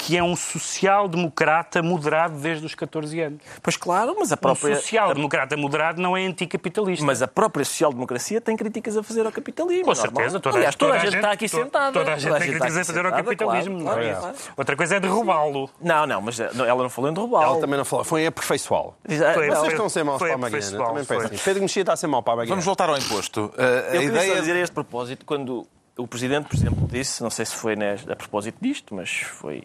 [0.00, 3.40] Que é um social-democrata moderado desde os 14 anos.
[3.62, 4.76] Pois claro, mas a Um própria.
[4.76, 7.04] social-democrata moderado não é anticapitalista.
[7.04, 9.84] Mas a própria social-democracia tem críticas a fazer ao capitalismo.
[9.84, 10.14] Com é normal.
[10.14, 11.92] certeza, toda, Aliás, toda, a gente gente está aqui to- sentada.
[11.92, 13.80] Toda a gente tem está críticas a aqui fazer ao capitalismo.
[13.82, 14.04] claro, é?
[14.10, 14.36] claro, claro.
[14.56, 15.70] Outra coisa é derrubá-lo.
[15.80, 17.44] Não, não, mas eh, ela não falou em derrubá-lo.
[17.44, 18.94] Ela também não falou, foi aperfeiçoá-lo.
[19.04, 20.58] Foi- não, Vocês foi- estão a ser maus foi para a Mariana.
[20.64, 21.44] aperfeiçoá-lo, Também assim.
[21.44, 22.52] Pedro Mexia está a ser mau para a Mariana.
[22.54, 23.46] Vamos voltar ao imposto.
[23.46, 26.86] Uh, a Eu queria ideia só dizer a este propósito, quando o Presidente, por exemplo,
[26.88, 27.74] disse, não sei se foi
[28.08, 29.64] a propósito disto, mas foi,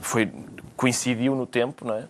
[0.00, 0.32] foi,
[0.76, 2.04] coincidiu no tempo, não é?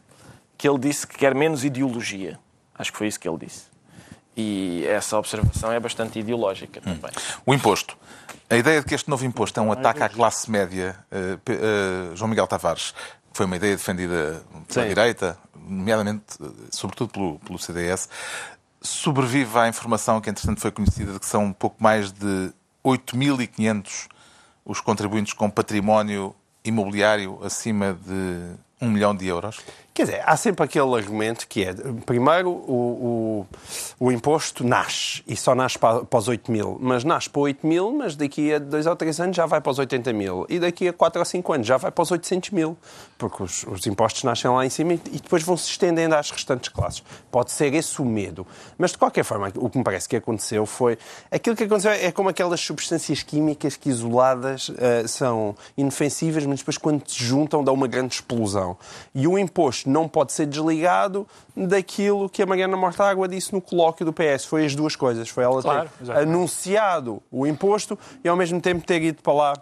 [0.58, 2.38] que ele disse que quer menos ideologia.
[2.78, 3.64] Acho que foi isso que ele disse.
[4.36, 7.10] E essa observação é bastante ideológica também.
[7.44, 7.98] O imposto.
[8.48, 10.96] A ideia de que este novo imposto é um ataque à classe média,
[11.44, 12.92] P- eh, João Miguel Tavares,
[13.30, 14.88] que foi uma ideia defendida pela Sim.
[14.88, 18.08] direita, nomeadamente, eh, sobretudo pelo, pelo CDS,
[18.80, 22.52] sobrevive à informação que, entretanto, foi conhecida de que são um pouco mais de
[22.84, 24.06] 8.500
[24.64, 29.60] os contribuintes com património imobiliário acima de 1 milhão de euros.
[29.94, 31.74] Quer dizer, há sempre aquele argumento que é,
[32.06, 33.46] primeiro, o,
[34.00, 37.42] o, o imposto nasce, e só nasce para, para os 8 mil, mas nasce para
[37.42, 40.46] 8 mil, mas daqui a 2 ou 3 anos já vai para os 80 mil,
[40.48, 42.74] e daqui a 4 ou 5 anos já vai para os 800 mil,
[43.18, 46.70] porque os, os impostos nascem lá em cima e, depois vão se estendendo às restantes
[46.70, 47.04] classes.
[47.30, 48.46] Pode ser esse o medo.
[48.78, 50.96] Mas, de qualquer forma, o que me parece que aconteceu foi...
[51.30, 56.78] Aquilo que aconteceu é como aquelas substâncias químicas que, isoladas, eh, são inofensivas, mas depois,
[56.78, 58.76] quando se juntam, dão uma grande explosão.
[59.14, 64.04] E o imposto não pode ser desligado daquilo que a Mariana Mortágua disse no colóquio
[64.06, 64.44] do PS.
[64.44, 65.28] Foi as duas coisas.
[65.28, 66.28] Foi ela Claro, ter exatamente.
[66.28, 69.52] anunciado o imposto e, ao mesmo tempo, ter ido para lá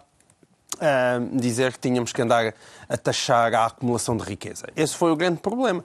[0.79, 2.53] ah, dizer que tínhamos que andar
[2.87, 4.67] a taxar a acumulação de riqueza.
[4.75, 5.83] Esse foi o grande problema.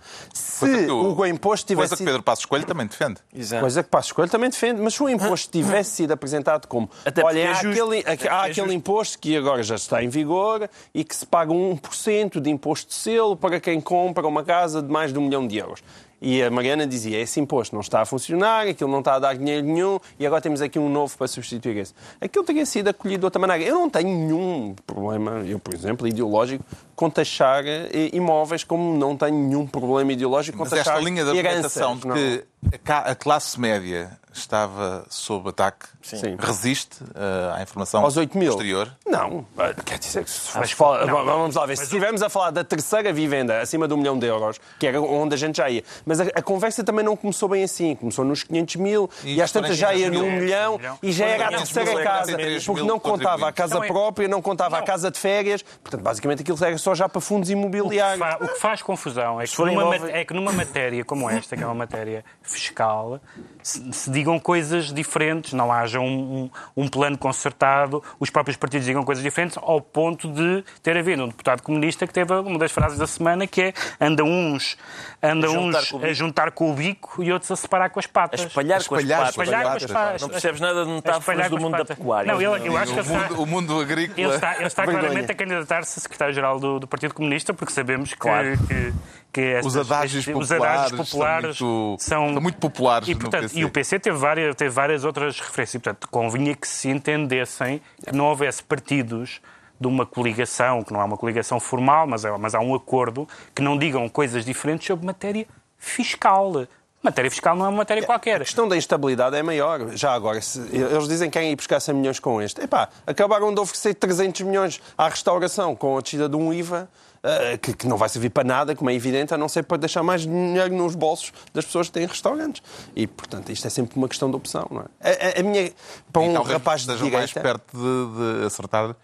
[0.58, 3.20] Coisa Se que o imposto tivesse Coisa que Pedro Passos Coelho também defende.
[3.34, 3.60] Exato.
[3.60, 7.22] Coisa que Passos Coelho também defende, mas se o imposto tivesse sido apresentado como Até
[7.22, 7.68] olha, porque é há justo.
[7.82, 8.72] aquele, porque há é aquele justo.
[8.72, 12.94] imposto que agora já está em vigor e que se paga 1% de imposto de
[12.94, 15.82] selo para quem compra uma casa de mais de um milhão de euros.
[16.28, 19.36] E a Mariana dizia, esse imposto não está a funcionar, aquilo não está a dar
[19.36, 21.94] dinheiro nenhum e agora temos aqui um novo para substituir esse.
[22.20, 23.62] Aquilo teria sido acolhido de outra maneira.
[23.62, 26.64] Eu não tenho nenhum problema, eu, por exemplo, ideológico,
[26.96, 31.24] com taxar eh, imóveis, como não tenho nenhum problema ideológico com Mas taxar esta linha
[31.24, 32.42] de heranças, argumentação de
[32.82, 36.36] que a a classe média estava sob ataque Sim.
[36.38, 38.48] resiste eh, à informação Aos 8 mil?
[38.52, 38.92] posterior?
[39.06, 39.46] Não,
[39.84, 41.24] quer dizer que se Mas fala- não.
[41.24, 44.26] vamos lá ver, se estivermos a falar da terceira vivenda acima de um milhão de
[44.26, 47.48] euros, que era onde a gente já ia, mas a, a conversa também não começou
[47.48, 50.42] bem assim, começou nos 500 mil E e, às tantas já ia 45 num mil.
[50.42, 50.98] milhão milhão.
[51.02, 53.86] e já era a 500 terceira é casa, 43 porque não contava a casa é-
[53.86, 54.86] própria, não contava a Não.
[54.86, 58.18] casa de férias, portanto basicamente aquilo era só já para fundos O que, imobiliários.
[58.20, 61.62] fa- o que faz confusão é que, numa, é que numa matéria como esta, que
[61.64, 63.18] é uma matéria fiscal,
[63.66, 66.44] se, se digam coisas diferentes, não haja um,
[66.76, 71.24] um- um plano concertado, os próprios partidos digam coisas diferentes, ao ponto de ter havido
[71.24, 74.76] um deputado comunista que teve uma das frases da semana que é anda uns,
[75.22, 76.14] anda A juntar uns com o a bico.
[76.14, 78.40] juntar com o bico e outros a separar com as A patas.
[78.42, 79.62] espalhar, Espalhar com as com as patas.
[79.62, 80.22] Espalhar com as patas.
[80.22, 82.32] Não percebes nada de A metáforas espalhar do mundo da pecuária.
[82.32, 84.20] Não, ele- eu acho que O ele está- mundo, o mundo agrícola.
[84.20, 88.14] Ele está, ele está claramente a candidatar-se a secretário-geral do, do Partido Comunista, porque sabemos
[88.14, 88.56] Claro.
[88.58, 88.92] que, que
[89.40, 93.14] estas- Os adágios estes- os populares, adágios populares são, muito, são, são muito populares e,
[93.14, 95.82] portanto, e o PC teve várias, teve várias outras referências.
[95.82, 99.40] Portanto, convinha que se entendessem que não houvesse partidos
[99.78, 103.28] de uma coligação, que não é uma coligação formal, mas, é, mas há um acordo,
[103.54, 105.46] que não digam coisas diferentes sobre matéria
[105.78, 106.66] fiscal.
[107.06, 108.42] Matéria fiscal não é uma matéria qualquer.
[108.42, 109.90] A questão da instabilidade é maior.
[109.96, 112.60] Já agora, se eles dizem que querem ir buscar 100 milhões com este.
[112.60, 116.88] Epá, acabaram de oferecer 300 milhões à restauração com a descida de um IVA
[117.22, 119.76] eh, que, que não vai servir para nada, como é evidente, a não ser para
[119.76, 122.60] deixar mais dinheiro nos bolsos das pessoas que têm restaurantes.
[122.94, 124.84] E, portanto, isto é sempre uma questão de opção, não é?
[125.00, 125.70] A, a- a minha...
[126.12, 127.40] Para um rapaz de estejam mais direita...
[127.40, 128.96] perto de, de acertar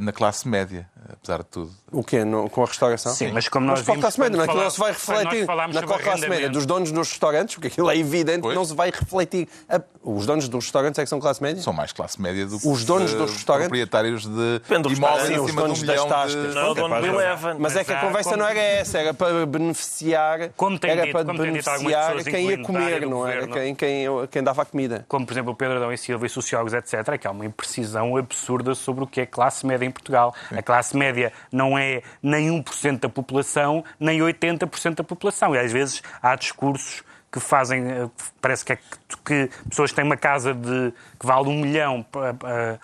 [0.00, 1.70] na classe média, apesar de tudo.
[1.92, 2.24] O quê?
[2.24, 3.12] No- com a restauração?
[3.14, 4.46] Sim, mas como nós a vimos classe média, não é?
[4.46, 7.90] Aquilo não se vai refletir falámos na classe média dos donos dos restaurantes, porque aquilo
[7.90, 8.52] é evidente Pois.
[8.52, 9.48] que não se vai refletir.
[9.68, 11.60] A- Os donos dos restaurantes é que são classe média?
[11.62, 13.68] São mais classe média do que Os donos eh, dos restaurantes?
[13.68, 15.26] proprietários de Depende do imóveis.
[15.26, 16.48] Sim, os acima de um donos das milhão tascas.
[16.48, 16.54] de...
[16.54, 17.56] Não é o dono do Mas-.
[17.58, 21.02] Mas é que a conversa como- não era essa, era para beneficiar, Como tem era
[21.02, 23.54] dito- para como tem dito algumas beneficiar quem ia comer, não era governo.
[23.54, 25.04] quem, quem, quem dava a comida.
[25.08, 28.16] como por exemplo o Pedro Adão e Silva e sociólogos, etc., que há uma imprecisão
[28.16, 30.34] absurda sobre o que é classe média em Portugal.
[30.50, 35.54] A classe média não é nem 1% da população, nem 80% da população.
[35.54, 38.08] E às vezes há discursos que fazem, eh,
[38.40, 42.04] parece que, é que, que pessoas que têm uma casa de, que vale um milhão
[42.44, 42.78] eh,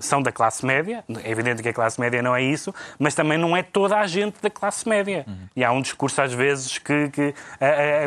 [0.00, 1.04] são da classe média.
[1.22, 4.06] É evidente que a classe média não é isso, mas também não é toda a
[4.06, 5.26] gente da classe média.
[5.54, 7.10] E há um discurso às vezes que...
[7.10, 7.34] que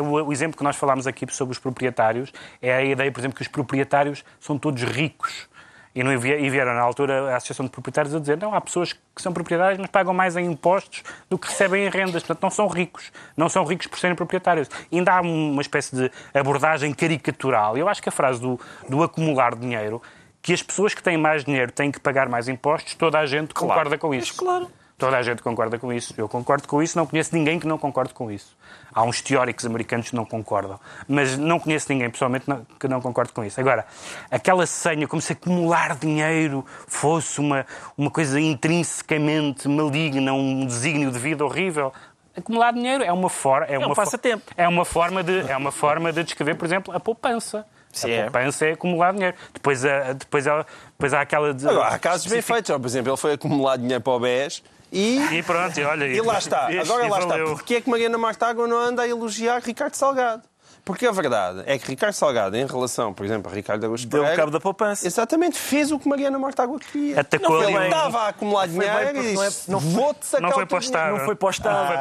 [0.02, 3.42] o exemplo que nós falámos aqui sobre os proprietários é a ideia, por exemplo, que
[3.42, 5.48] os proprietários são todos ricos.
[5.94, 8.94] E, não, e vieram na altura a Associação de Proprietários a dizer não, há pessoas
[8.94, 12.50] que são proprietárias mas pagam mais em impostos do que recebem em rendas, portanto não
[12.50, 13.12] são ricos.
[13.36, 14.68] Não são ricos por serem proprietários.
[14.90, 17.76] E ainda há uma espécie de abordagem caricatural.
[17.76, 20.00] Eu acho que a frase do, do acumular dinheiro,
[20.40, 23.52] que as pessoas que têm mais dinheiro têm que pagar mais impostos, toda a gente
[23.52, 24.34] concorda com isso.
[24.34, 24.68] claro.
[24.98, 26.14] Toda a gente concorda com isso.
[26.16, 28.56] Eu concordo com isso, não conheço ninguém que não concorde com isso.
[28.94, 30.78] Há uns teóricos americanos que não concordam,
[31.08, 33.58] mas não conheço ninguém pessoalmente não- que não concorde com isso.
[33.60, 33.86] Agora,
[34.30, 37.64] aquela senha, como se acumular dinheiro fosse uma,
[37.96, 38.38] uma coisa
[38.86, 41.92] intrinsecamente maligna, um desígnio de vida horrível.
[42.36, 43.66] Acumular dinheiro é uma forma.
[43.66, 44.52] É, um uma fo- passatempo.
[44.56, 47.66] É uma forma de, é uma forma de descrever, por exemplo, a poupança.
[47.92, 48.22] Sim, a é.
[48.24, 49.36] poupança é acumular dinheiro.
[49.52, 51.52] Depois, há- depois, depois há aquela.
[51.52, 52.74] De, Agora, há casos bem feitos.
[52.74, 55.18] Por exemplo, ele foi acumular dinheiro para o BES e...
[55.38, 56.04] E pronto, e olha.
[56.06, 56.66] E lá está.
[56.66, 57.38] Agora e lá está.
[57.38, 60.42] Porquê é que Mariana Martágua não anda a elogiar Ricardo Salgado?
[60.84, 64.18] Porque a verdade é que Ricardo Salgado, em relação, por exemplo, a Ricardo Augusto Deu
[64.20, 65.06] Pereira, cabo da poupança.
[65.06, 67.20] exatamente fez o que Mariana Mortágua queria.
[67.20, 69.80] Atacou Não, ele estava a acumular Não foi bem, dinheiro e não é- disse, não
[69.80, 71.16] foi- vou-te sacar não o foi postado.
[71.18, 71.78] Não foi postado.
[71.78, 71.96] Não foi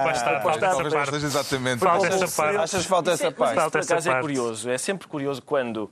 [0.51, 0.77] postado.
[0.84, 1.80] Talvez seja exatamente.
[1.80, 2.58] Falta essa parte.
[2.58, 3.69] Achas que falta essa parte?
[3.71, 4.69] por essa acaso, é curioso.
[4.69, 5.91] É sempre curioso quando,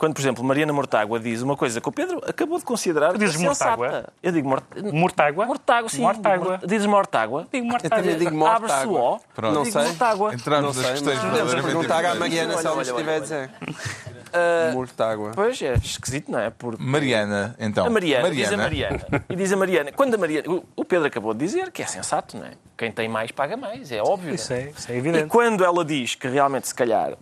[0.00, 3.36] quando, por exemplo, Mariana Mortágua diz uma coisa que o Pedro acabou de considerar dizes
[3.36, 3.76] sensata.
[3.76, 4.04] Mortágua?
[4.22, 4.64] Eu digo mort...
[4.92, 5.44] Mortágua?
[5.46, 6.00] Mortágua, sim.
[6.00, 6.58] Mortágua.
[6.66, 7.46] Dizes Mortágua?
[7.52, 7.98] Digo Eu mortágua.
[7.98, 9.00] também digo Abre-se o Mortágua.
[9.16, 9.20] O.
[9.34, 9.54] Pronto.
[9.54, 9.88] Não Digo sei.
[9.88, 10.34] Mortágua.
[10.34, 12.14] Entramos Não nas sei, questões podemos perguntar à.
[12.14, 13.50] Mariana se ela estiver a dizer.
[14.32, 15.32] Ah, Mortágua.
[15.34, 16.50] Pois é, esquisito, não é?
[16.50, 17.84] Porque Mariana, então.
[17.84, 19.00] a Mariana, diz a Mariana.
[19.28, 19.90] E diz a Mariana.
[19.90, 20.48] Quando a Mariana.
[20.76, 22.52] o- Pedro acabou de dizer que é sensato, não é?
[22.78, 24.32] Quem tem mais paga mais, é óbvio.
[24.32, 25.26] Isso não é, isso é E evidente.
[25.26, 27.14] quando ela diz que realmente, se calhar,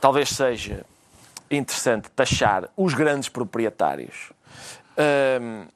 [0.00, 0.84] talvez seja
[1.50, 4.32] interessante taxar os grandes proprietários,
[5.40, 5.66] hum,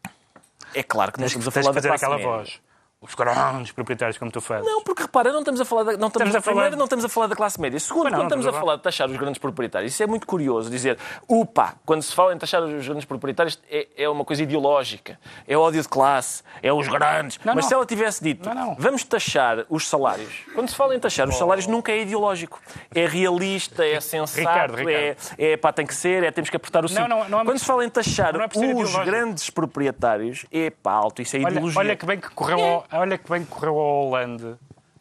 [0.74, 2.30] é claro que que estamos a falar da fazer aquela média.
[2.30, 2.61] voz.
[3.02, 4.64] Os grandes proprietários, como tu fazes.
[4.64, 6.84] Não, porque repara, não estamos a falar da, não estamos, Estamos a falar- primeiro, não
[6.84, 7.80] estamos a falar da classe média.
[7.80, 10.06] Segundo, não, estamos não a estamos a falar de taxar os grandes proprietários, isso é
[10.06, 10.96] muito curioso dizer,
[11.28, 15.56] upa, quando se fala em taxar os grandes proprietários é, é uma coisa ideológica, é
[15.56, 17.38] ódio de classe, é os grandes.
[17.44, 17.68] Não, Mas não.
[17.68, 21.66] se ela tivesse dito, vamos taxar os salários, quando se fala em taxar os salários,
[21.66, 22.60] nunca é ideológico.
[22.94, 25.34] É realista, é sensato, Ricardo, é, Ricardo.
[25.38, 27.00] é pá, tem que ser, é temos que apertar o cinto.
[27.00, 31.40] é- quando se fala em taxar é os grandes proprietários, é pá, alto, isso é
[31.40, 31.78] Olha, ideologia.
[31.80, 34.55] olha que bem que correu ao, olha que bem que correu ao Hollande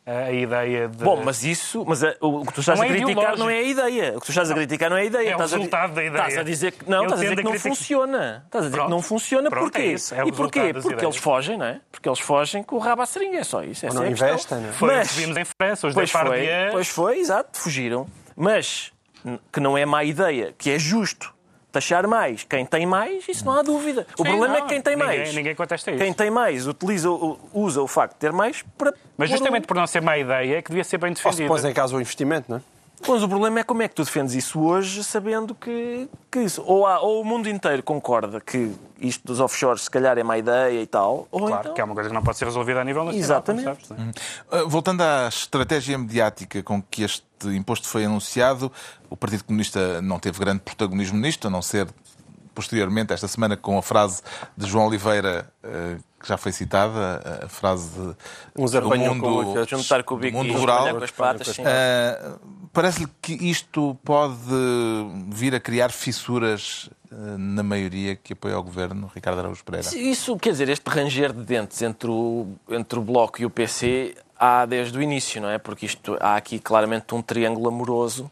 [0.06, 1.04] a, a ideia de.
[1.04, 3.40] Bom, mas isso, mas a- o que tu estás Não a é criticar ideológico.
[3.40, 4.10] não é a ideia.
[4.18, 5.28] O que tu estás a criticar não é a ideia.
[5.28, 6.22] É o Estás a di- resultado da ideia.
[6.22, 8.44] Estás a dizer que não, Eu estás a dizer que a não funciona.
[8.46, 8.88] Estás a dizer Pronto.
[8.90, 9.82] que não funciona Pronto, porquê?
[9.82, 10.74] é isso, é o e porquê?
[10.74, 11.04] Porque ideias.
[11.04, 11.82] eles fogem, não é?
[11.92, 13.86] Porque eles fogem com o rabo à seringa, é só isso.
[13.86, 14.28] Essa não é a questão.
[14.30, 14.72] investem, não é?
[14.72, 18.08] Foi o Mas, que vimos em França, os pois foi, pois foi, exato, fugiram.
[18.36, 18.92] Mas
[19.54, 21.32] que não é má ideia, que é justo
[21.72, 24.06] taxar mais quem tem mais, isso não há dúvida.
[24.18, 25.34] O Sim, problema é não, que quem tem ninguém- mais.
[25.36, 26.00] ninguém contesta isso.
[26.04, 28.94] Quem tem mais utiliza, o- usa o facto de ter mais para.
[29.18, 31.24] Mas justamente um- por não ser má ideia é que devia ser bem Ou se
[31.24, 31.48] defendida.
[31.48, 32.62] pôs em causa o investimento, não é?
[33.08, 36.64] Mas o problema é como é que tu defendes isso hoje, sabendo que, que isso,
[36.66, 40.38] ou, há- ou o mundo inteiro concorda que isto dos offshores se calhar é má
[40.38, 41.74] ideia e tal, ou Claro, então...
[41.74, 43.24] que é uma coisa que não pode ser resolvida a nível nacional.
[43.26, 43.88] Exatamente.
[43.88, 43.92] sabes,
[44.52, 44.62] é?
[44.64, 48.72] Uh, Voltando à estratégia mediática com que este imposto foi anunciado,
[49.10, 51.88] o Partido Comunista não teve grande protagonismo nisto, a não ser
[52.54, 54.22] posteriormente, esta semana, com a frase
[54.56, 58.16] de João Oliveira, uh, que já foi citada, a frase de,
[58.56, 60.96] Uns do mundo, com Juntar com o do bico mundo e rural.
[60.96, 61.64] com as patas, sim.
[61.64, 64.38] Uh, Parece-lhe que isto pode
[65.28, 69.90] vir a criar fissuras uh, na maioria que apoia o governo, Ricardo Araújo Pereira.
[69.94, 74.16] Isso, quer dizer, este ranger de dentes entre o, entre o Bloco e o PC
[74.40, 75.58] há desde o início, não é?
[75.58, 78.32] Porque isto, há aqui claramente um triângulo amoroso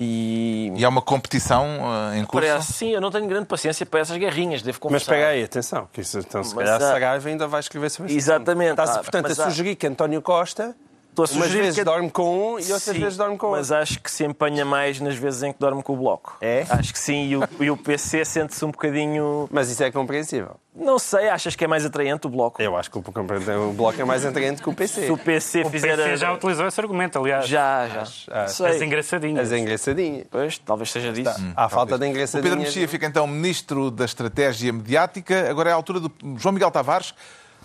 [0.00, 0.72] e...
[0.76, 2.46] E há uma competição uh, em curso?
[2.48, 5.12] Parece, sim, eu não tenho grande paciência para essas guerrinhas, devo Mas confessar.
[5.12, 8.10] pega aí, atenção, que isso, então, se Mas calhar há- Saraiva ainda vai escrever sobre
[8.12, 8.18] isso.
[8.18, 8.70] Exatamente.
[8.72, 10.74] Está-se, Ah, portanto, a mas há- sugerir que António Costa
[11.12, 11.84] Estou a Umas sugerir vezes que...
[11.84, 13.82] dorme com um e outras Sim, vezes dorme com Mas outro.
[13.82, 16.38] acho que se empenha mais nas vezes em que dorme com o bloco.
[16.40, 16.64] É?
[16.70, 19.46] Acho que sim, e o, e o PC sente-se um bocadinho.
[19.52, 20.56] Mas isso é compreensível.
[20.74, 22.62] Não sei, achas que é mais atraente o bloco?
[22.62, 25.04] Eu acho que o, o bloco é mais atraente que o PC.
[25.04, 25.96] Se o PC O fizer.
[25.98, 27.46] PC a- já utilizou esse argumento, aliás.
[27.46, 28.04] Já, já.
[28.30, 28.66] Ah, Sei.
[28.68, 29.52] As engraçadinhas.
[29.52, 30.26] As engraçadinhas.
[30.30, 31.34] Pois, talvez seja disso.
[31.54, 32.50] Há falta de O engraçadinhas.
[32.54, 35.50] Pedro Mexia fica então ministro da Estratégia Mediática.
[35.50, 37.12] Agora é a altura do João Miguel Tavares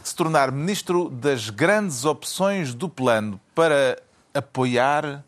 [0.07, 3.97] se tornar ministro das grandes opções do plano para
[4.33, 5.23] apoiar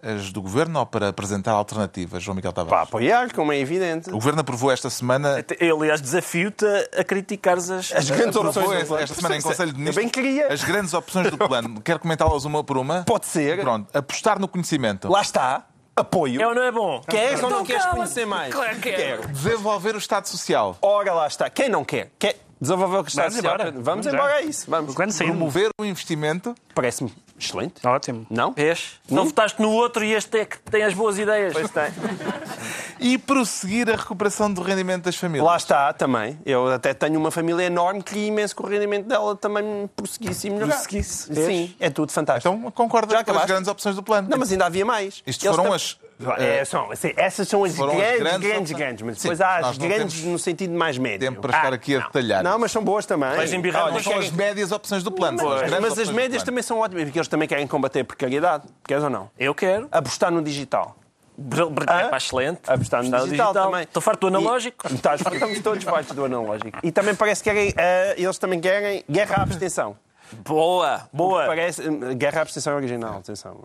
[0.00, 2.88] as do governo ou para apresentar alternativas, João Miguel Para Tavares?
[2.88, 4.08] apoiar, como é evidente.
[4.10, 5.44] O governo aprovou esta semana.
[5.58, 6.64] Eu, aliás, desafio-te
[6.96, 7.90] a, criticares as.
[7.92, 8.66] As grandes opções.
[8.66, 9.02] do esta, plano.
[9.02, 10.52] esta semana em Conselho de Eu Ministros bem queria.
[10.52, 11.80] as grandes opções do plano.
[11.82, 13.02] Quer comentá-las uma por uma?
[13.02, 13.60] Pode ser.
[13.60, 13.88] Pronto.
[13.96, 15.08] Apostar no conhecimento.
[15.10, 15.66] Lá está.
[15.96, 16.40] Apoio.
[16.40, 17.00] É ou não é bom?
[17.00, 18.54] Queres ou não Então queres conhecer mais?
[18.54, 19.26] Claro que quero.
[19.26, 20.78] Desenvolver o Estado Social.
[20.80, 21.50] Ora, lá está.
[21.50, 22.12] Quem não quer?
[22.16, 23.54] Quer desenvolver o que está Vamos social?
[23.54, 23.74] embora.
[23.78, 24.70] Vamos, embora a isso.
[24.70, 24.94] Vamos.
[24.94, 26.54] Quando sair Promover o investimento.
[26.74, 27.86] Parece-me excelente.
[27.86, 28.26] Ótimo.
[28.30, 28.52] Não?
[28.52, 28.94] Vês?
[29.08, 31.52] Não votaste no outro e este é que tem as boas ideias.
[31.52, 31.84] Pois tem.
[33.00, 35.46] E prosseguir a recuperação do rendimento das famílias.
[35.46, 36.36] Lá está, também.
[36.44, 39.86] Eu até tenho uma família enorme que queria imenso que o rendimento dela também me
[39.88, 40.82] prosseguisse e melhorasse.
[40.82, 41.32] Prosseguisse.
[41.32, 42.52] Sim, é tudo fantástico.
[42.52, 44.28] Então concordas Já com as grandes opções do plano.
[44.28, 45.22] Não, mas ainda havia mais.
[45.24, 45.96] Isto Eles foram as-
[46.38, 49.40] É, são, assim, essas são as Foram as grandes, grandes grandes, grandes, mas Sim, depois
[49.40, 51.20] há as grandes no sentido mais médio.
[51.20, 52.42] Tempo para estar aqui a detalhar.
[52.42, 53.36] Não, mas são boas também.
[53.36, 55.38] Vais embirrar Olha, com São as médias opções do plano.
[55.38, 58.00] são as Mas, grandes mas as médias também são ótimas, porque eles também querem combater
[58.00, 58.64] a precariedade.
[58.86, 59.30] Queres ou não?
[59.38, 59.86] Eu quero.
[59.92, 60.96] Apostar no digital.
[61.40, 62.08] Br- Hã?
[62.10, 62.60] pá, excelente.
[62.66, 63.82] Apostar no Apostar digital, também.
[63.84, 64.88] Estou farto do analógico.
[64.90, 66.78] E- estamos todos fartos do analógico.
[66.82, 69.96] E também parece que querem, eh, eles também querem guerra à abstenção.
[70.44, 71.46] Boa, boa.
[71.46, 73.60] Parece, eh, guerra à abstenção original, atenção.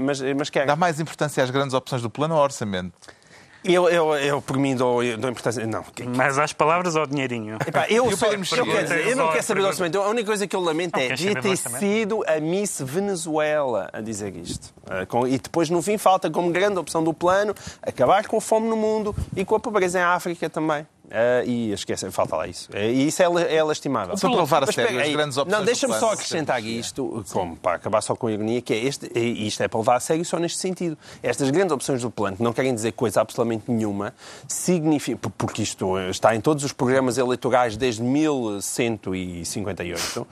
[0.00, 0.66] Mas, mas querem.
[0.66, 2.92] Dá mais importância às grandes opções do plano ou ao orçamento?
[3.62, 5.66] Eu, eu, eu, por mim, dou, dou importância.
[5.66, 5.84] Não.
[6.16, 7.58] Mas às palavras ou dinheirinho?
[7.66, 9.98] Epá, eu, o só, eu, quero dizer, eu não quero saber do orçamento.
[10.00, 14.00] A única coisa que eu lamento Não é do ter sido a Miss Venezuela a
[14.00, 14.72] dizer isto.
[15.08, 18.66] Com- E depois, no fim, falta como grande opção do plano acabar com a fome
[18.66, 20.86] no mundo e com a pobreza em África também.
[21.10, 22.68] Ah, e esquecem, falta lá isso.
[22.72, 24.16] Ah, E isso é, é lastimável.
[24.16, 27.76] Só para levar a sério as grandes opções Não, deixa-me só acrescentar isto, como para
[27.76, 30.24] acabar só com a ironia, que é este, e isto é para levar a sério
[30.24, 30.96] só neste sentido.
[31.22, 34.14] Estas grandes opções do plano, que não querem dizer coisa absolutamente nenhuma,
[34.46, 40.26] significa, porque isto está em todos os programas eleitorais desde 1158.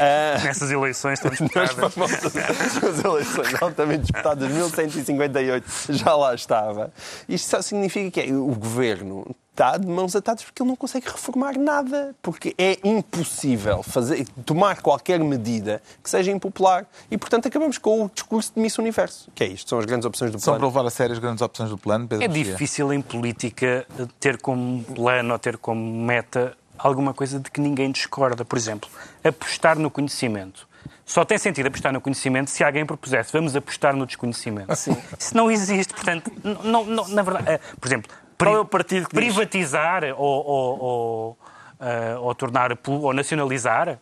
[0.00, 2.76] ah, Nessas eleições estão disputadas.
[2.82, 6.92] as eleições altamente disputadas de 1158 já lá estava.
[7.28, 11.06] Isto só significa que é, o governo está de mãos atadas porque ele não consegue
[11.08, 12.14] reformar nada.
[12.20, 16.84] Porque é impossível fazer, tomar qualquer medida que seja impopular.
[17.10, 19.30] E, portanto, acabamos com o discurso de Miss Universo.
[19.34, 20.74] Que é isto, são as grandes opções do São para plano.
[20.76, 23.86] levar a sério as grandes opções do plano, Pedro É difícil em política
[24.18, 28.44] ter como plano ou ter como meta alguma coisa de que ninguém discorda.
[28.44, 28.90] Por exemplo,
[29.22, 30.68] apostar no conhecimento.
[31.06, 34.72] Só tem sentido apostar no conhecimento se alguém propusesse vamos apostar no desconhecimento.
[34.72, 35.92] Isso não existe.
[35.94, 36.30] Portanto,
[36.64, 39.24] não, não- na verdade, eh, por exemplo, Qual é o partido que diz?
[39.34, 41.38] privatizar ou, ou, ou,
[41.80, 43.98] eh, ou tornar ou nacionalizar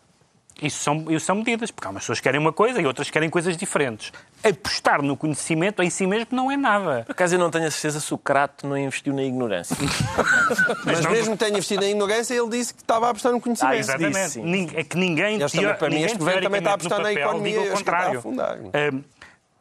[0.61, 3.11] isso são, isso são medidas, porque há umas pessoas que querem uma coisa e outras
[3.11, 4.12] querem coisas diferentes.
[4.45, 7.03] Apostar no conhecimento em si mesmo não é nada.
[7.05, 9.75] Por acaso eu não tenho a certeza se o Crato não investiu na ignorância.
[10.85, 13.73] Mas mesmo que tenha investido na ignorância, ele disse que estava a apostar no conhecimento.
[13.75, 13.79] Ah.
[13.79, 14.31] Exatamente.
[14.31, 14.42] sim.
[14.45, 17.12] Nin- É que ninguém, Eles também, para mim, este governo também está a apostar na
[17.12, 18.23] economia, papel, eu diga o acho que está a
[18.62, 19.05] contrário.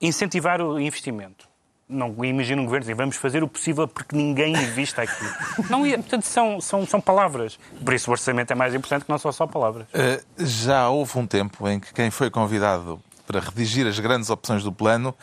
[0.02, 1.48] incentivar o investimento.
[1.92, 5.26] Não imagino um governo dizer vamos fazer o possível porque ninguém invista aqui.
[5.70, 5.82] Não.
[5.82, 7.60] Portanto, são, são, são palavras.
[7.84, 9.86] Por isso o orçamento é mais importante que não são só palavras.
[9.88, 13.00] Uh, já houve um tempo em que quem foi convidado
[13.32, 15.16] para redigir as grandes opções do plano,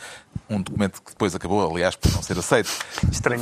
[0.48, 2.70] um documento que depois acabou, aliás, por não ser aceito,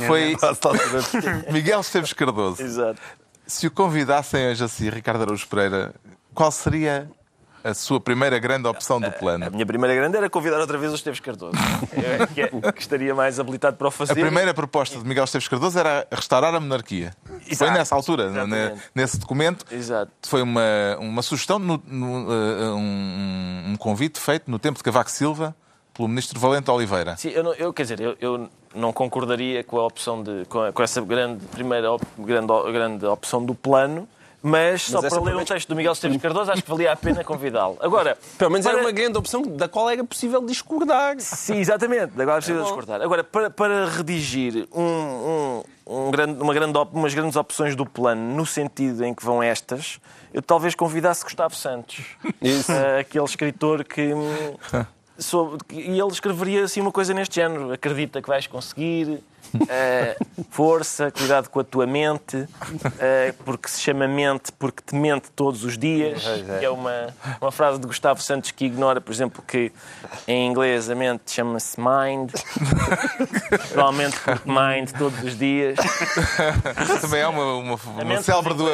[0.05, 0.35] foi
[1.51, 2.61] Miguel Esteves Cardoso.
[2.61, 2.99] Exato.
[3.45, 5.95] Se o convidassem hoje assim, Ricardo Araújo Pereira,
[6.33, 7.09] qual seria
[7.69, 9.49] a sua primeira grande opção do A plano?
[9.51, 11.53] minha primeira grande era convidar outra vez o Esteves Cardoso.
[11.95, 14.13] Eu é que, é- que estaria mais habilitado para o fazer.
[14.13, 17.13] A primeira proposta de Miguel Esteves Cardoso era restaurar a monarquia.
[17.25, 17.71] Foi Exato.
[17.73, 18.81] nessa altura, ne- Exatamente.
[18.95, 19.65] nesse documento.
[19.71, 20.11] Exato.
[20.27, 20.61] Foi uma,
[20.99, 25.55] uma sugestão, no- no, uh, um, um convite feito no tempo de Cavaco Silva
[25.93, 27.17] pelo ministro Valente Oliveira.
[27.17, 30.45] Sim, eu, não- eu, quer dizer, eu, eu não concordaria com a opção de.
[30.45, 34.07] com, a- com essa grande, primeira op- grande, grande opção do plano.
[34.41, 36.95] Mas, só para ler o menos- texto do Miguel Esteves Cardoso, acho que valia a
[36.95, 37.75] pena convidá-lo.
[37.81, 41.15] Agora, Pelo menos para- era uma grande opção da qual era possível discordar.
[41.19, 42.13] Sim, exatamente.
[42.21, 43.01] Agora precisa discordar.
[43.01, 47.85] Agora, para, para redigir um, um, um grande, uma grande, op- umas grandes opções do
[47.85, 49.99] plano, no sentido em que vão estas,
[50.33, 52.05] eu talvez convidasse Gustavo Santos.
[52.41, 54.13] Eh, aquele escritor que.
[54.13, 54.29] hum,
[55.17, 57.71] sobre- e ele escreveria assim uma coisa neste género.
[57.73, 59.19] Acredita que vais conseguir.
[59.55, 65.29] Uh, força, cuidado com a tua mente, uh, porque se chama mente porque te mente
[65.35, 66.23] todos os dias.
[66.25, 66.65] É.
[66.65, 69.71] é uma, uma frase de Gustavo Santos que ignora, por exemplo, que
[70.27, 72.31] em inglês a mente chama-se mind,
[73.71, 75.77] provavelmente porque mind todos os dias.
[77.01, 78.67] Também há uma, uma, uma célebre do,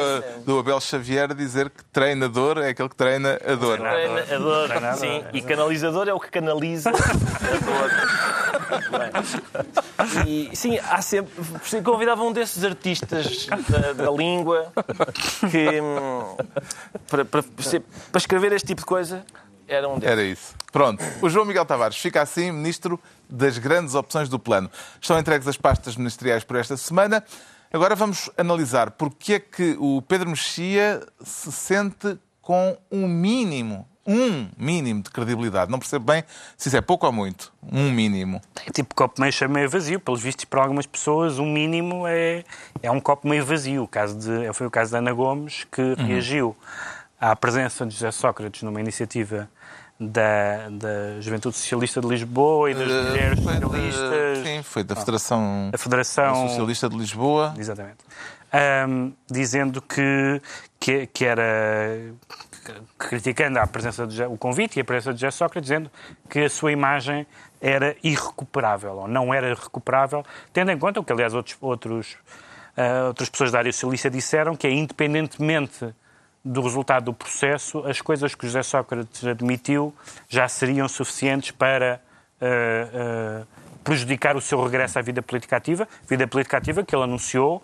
[0.44, 3.78] do Abel Xavier dizer que treinador é aquele que treina a dor.
[3.78, 7.90] Treina a dor, sim, e canalizador é o que canaliza a dor.
[10.52, 11.32] Sim, há sempre.
[11.82, 14.72] Convidava um desses artistas da, da língua
[15.50, 15.80] que.
[15.80, 16.36] Hum,
[17.08, 19.24] para, para, para escrever este tipo de coisa,
[19.66, 19.98] era um.
[20.02, 20.54] Era isso.
[20.70, 21.02] Pronto.
[21.22, 24.70] O João Miguel Tavares fica assim ministro das grandes opções do plano.
[25.00, 27.24] Estão entregues as pastas ministeriais por esta semana.
[27.72, 34.48] Agora vamos analisar porque é que o Pedro Mexia se sente com um mínimo um
[34.56, 35.70] mínimo de credibilidade.
[35.70, 36.24] Não percebo bem
[36.56, 37.52] se isso é pouco ou muito.
[37.70, 38.40] Um mínimo.
[38.66, 39.98] É tipo copo meio cheio, meio vazio.
[40.00, 42.44] Pelos vistos, para algumas pessoas, um mínimo é,
[42.82, 43.84] é um copo meio vazio.
[43.84, 46.06] O caso de, foi o caso da Ana Gomes, que uhum.
[46.06, 46.56] reagiu
[47.20, 49.48] à presença de José Sócrates numa iniciativa
[49.98, 54.38] da, da Juventude Socialista de Lisboa e das uh, Mulheres Socialistas.
[54.44, 57.54] sim, foi da Federação, a Federação Socialista de Lisboa.
[57.56, 57.98] Exatamente.
[58.88, 60.40] Um, dizendo que,
[60.78, 62.12] que, que, era
[62.98, 65.90] criticando a presença de, o convite e a presença de José Sócrates, dizendo
[66.28, 67.26] que a sua imagem
[67.60, 72.16] era irrecuperável, ou não era recuperável, tendo em conta o que, aliás, outros, outros,
[72.76, 75.94] uh, outras pessoas da área socialista disseram, que é independentemente
[76.44, 79.94] do resultado do processo, as coisas que José Sócrates admitiu
[80.28, 82.00] já seriam suficientes para
[82.40, 83.46] uh, uh,
[83.82, 87.62] prejudicar o seu regresso à vida política ativa, vida política ativa que ele anunciou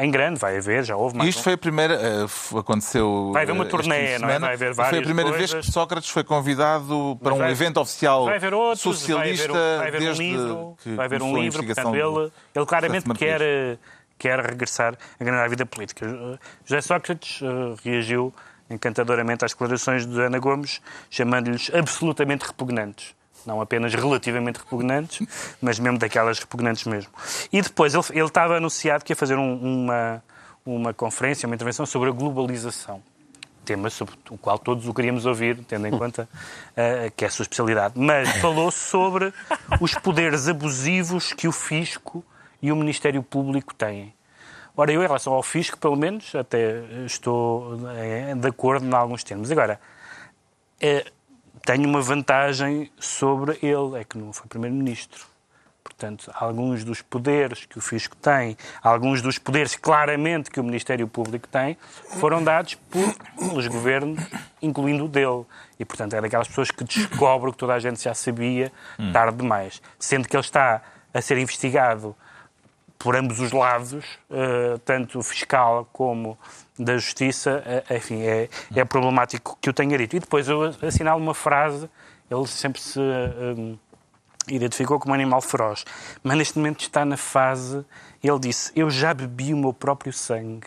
[0.00, 1.30] em grande, vai haver, já houve mais.
[1.30, 1.42] Isto um...
[1.42, 2.26] foi a primeira,
[2.58, 3.30] aconteceu.
[3.32, 4.38] Vai haver uma turnê, não é?
[4.38, 5.52] Vai haver várias Foi a primeira coisas.
[5.52, 9.52] vez que Sócrates foi convidado para vai, um evento oficial vai haver outros, socialista.
[9.52, 13.78] Vai haver, vai haver um livro, vai haver um livro portanto, ele, ele claramente quer
[14.18, 16.06] quer regressar a ganhar a vida política.
[16.64, 17.40] José Sócrates
[17.84, 18.34] reagiu
[18.70, 23.14] encantadoramente às declarações de Ana Gomes, chamando-lhes absolutamente repugnantes.
[23.46, 25.26] Não apenas relativamente repugnantes,
[25.60, 27.10] mas mesmo daquelas repugnantes mesmo.
[27.52, 30.22] E depois ele, ele estava anunciado que ia fazer um, uma,
[30.64, 33.02] uma conferência, uma intervenção sobre a globalização
[33.68, 36.26] tema sobre o qual todos o queríamos ouvir, tendo em conta
[36.72, 37.98] uh, que é a sua especialidade.
[37.98, 39.30] Mas falou sobre
[39.78, 42.24] os poderes abusivos que o fisco
[42.62, 44.14] e o Ministério Público têm.
[44.74, 49.22] Ora, eu, em relação ao fisco, pelo menos, até estou é, de acordo em alguns
[49.22, 49.50] termos.
[49.50, 49.78] Agora,
[50.80, 51.04] é,
[51.68, 55.26] tenho uma vantagem sobre ele, é que não foi Primeiro-Ministro.
[55.84, 61.06] Portanto, alguns dos poderes que o fisco tem, alguns dos poderes claramente que o Ministério
[61.06, 61.76] Público tem,
[62.18, 64.18] foram dados por, pelos governos,
[64.62, 65.44] incluindo o dele.
[65.78, 68.72] E, portanto, é daquelas pessoas que descobre o que toda a gente já sabia
[69.12, 69.82] tarde demais.
[69.98, 70.80] Sendo que ele está
[71.12, 72.16] a ser investigado
[72.98, 76.38] por ambos os lados, uh, tanto fiscal como
[76.78, 80.16] da justiça, uh, enfim, é, é problemático que eu tenha dito.
[80.16, 81.88] E depois eu assinalo uma frase,
[82.30, 83.78] ele sempre se uh,
[84.48, 85.84] identificou como um animal feroz,
[86.22, 87.84] mas neste momento está na fase,
[88.22, 90.66] ele disse, eu já bebi o meu próprio sangue.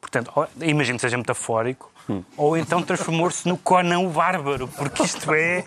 [0.00, 2.22] Portanto, imagino que seja metafórico, Hum.
[2.36, 5.64] Ou então transformou-se no Conan o Bárbaro, porque isto é,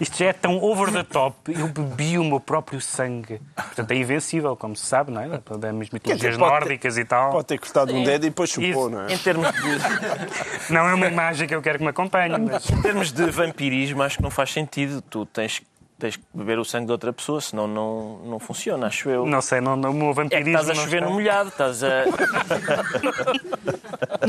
[0.00, 1.36] isto já é tão over the top.
[1.52, 3.40] Eu bebi o meu próprio sangue.
[3.54, 5.28] Portanto, é invencível, como se sabe, não é?
[5.28, 7.30] Das mitologias nórdicas ter, e tal.
[7.30, 9.12] Pode ter cortado um dedo e depois chupou, Isso, não é?
[9.14, 10.72] Em termos de...
[10.72, 12.68] Não é uma imagem que eu quero que me acompanhe, mas...
[12.68, 15.00] Em termos de vampirismo, acho que não faz sentido.
[15.02, 15.62] Tu tens
[16.04, 19.24] tens que beber o sangue de outra pessoa, senão não, não funciona, acho eu.
[19.24, 20.50] Não sei, não, não, o meu vampirismo...
[20.50, 22.04] É estás a chover no molhado, estás a...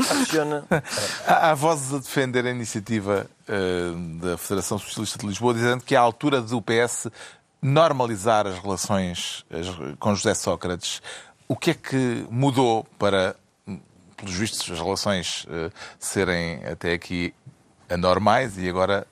[0.00, 0.64] funciona.
[1.26, 5.94] Há, há vozes a defender a iniciativa uh, da Federação Socialista de Lisboa, dizendo que
[5.94, 7.08] é a altura do PS
[7.60, 9.44] normalizar as relações
[9.98, 11.02] com José Sócrates.
[11.46, 13.36] O que é que mudou para,
[14.16, 17.34] pelos vistos, as relações uh, serem até aqui
[17.90, 19.06] anormais e agora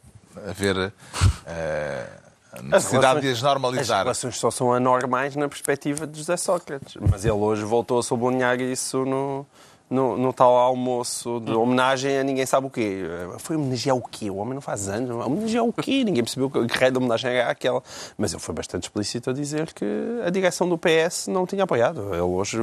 [0.49, 0.77] haver...
[0.79, 2.25] Uh,
[2.63, 4.01] necessidade de as normalizar.
[4.01, 6.97] As relações só são anormais na perspectiva de José Sócrates.
[7.11, 9.47] Mas ele hoje voltou a sublinhar isso no,
[9.89, 13.03] no, no, tal almoço de homenagem a ninguém sabe o quê.
[13.39, 14.30] Foi homenagear o quê?
[14.30, 15.11] O homem não faz anos.
[15.11, 16.03] Homenagear o quê?
[16.05, 17.82] Ninguém percebeu que raio de homenagem era aquela.
[18.16, 19.85] Mas ele foi bastante explícito a dizer que
[20.24, 22.12] a direção do PS não tinha apoiado.
[22.12, 22.59] Ele hoje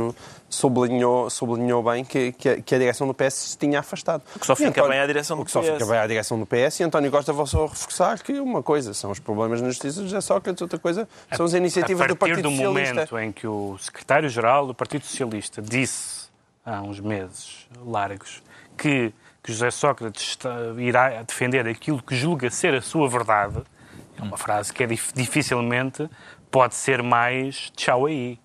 [0.50, 4.24] sublinhou, sublinhou bem que, que, a, que a direção do PS se tinha afastado.
[4.36, 5.56] O que só fica António, bem à direção do PS.
[5.56, 8.20] O que só fica bem à direção do PS e António Costa voltou a reforçar
[8.22, 11.54] que uma coisa são os problemas na justiça de José Sócrates, outra coisa são as
[11.54, 12.92] iniciativas do Partido Socialista.
[12.92, 16.21] A partir do momento em que o secretário-geral do Partido Socialista disse
[16.66, 18.44] há uns meses largos,
[18.78, 23.62] que, que José Sócrates está, irá defender aquilo que julga ser a sua verdade,
[24.18, 26.10] é uma frase que é dificilmente
[26.52, 28.38] pode ser mais tchau aí.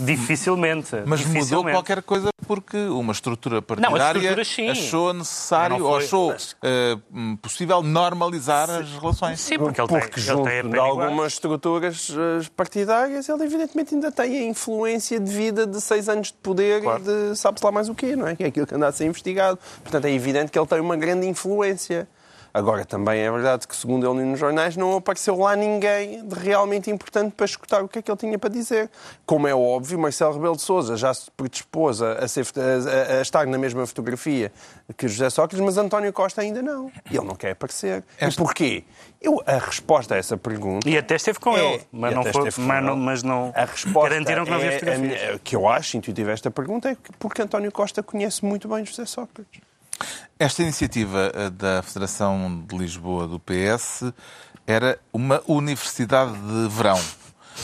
[0.00, 0.96] Dificilmente.
[1.06, 1.76] Mas mudou dificilmente.
[1.76, 4.68] qualquer coisa porque uma estrutura partidária estrutura, sim.
[4.68, 9.40] achou necessário Não ou foi- achou eh, hum, possível normalizar as relações.
[9.40, 13.44] Sim, porque ele tem, Porque ele junto tem a de algumas estruturas eh, partidárias, ele
[13.44, 17.64] evidentemente ainda tem a influência de vida de seis anos de poder e de sabe-se
[17.64, 18.34] lá mais o quê, não é?
[18.34, 19.58] Que é aquilo que anda a ser investigado.
[19.82, 22.08] Portanto, é evidente que ele tem uma grande influência.
[22.54, 26.90] Agora, também é verdade que, segundo ele nos jornais, não apareceu lá ninguém de realmente
[26.90, 28.90] importante para escutar o que é que ele tinha para dizer.
[29.24, 33.46] Como é óbvio, Marcelo Rebelo de Sousa já se predispôs a, ser- a- a- estar
[33.46, 34.52] na mesma fotografia
[34.98, 36.92] que José Sócrates, mas António Costa ainda não.
[37.10, 38.04] Ele não quer aparecer.
[38.20, 38.84] E porquê?
[39.20, 42.50] Eu, a resposta a essa pergunta E até esteve com É, ele, mas não, foi,
[42.58, 45.22] mas, não, mas não a resposta garantiram que não havia é, a fotografias.
[45.22, 48.84] minha- que eu acho intuitiva esta pergunta é que- porque António Costa conhece muito bem
[48.84, 49.60] José Sócrates.
[50.38, 54.12] Esta iniciativa eh, da Federação de Lisboa do PS
[54.66, 57.00] era uma universidade de verão.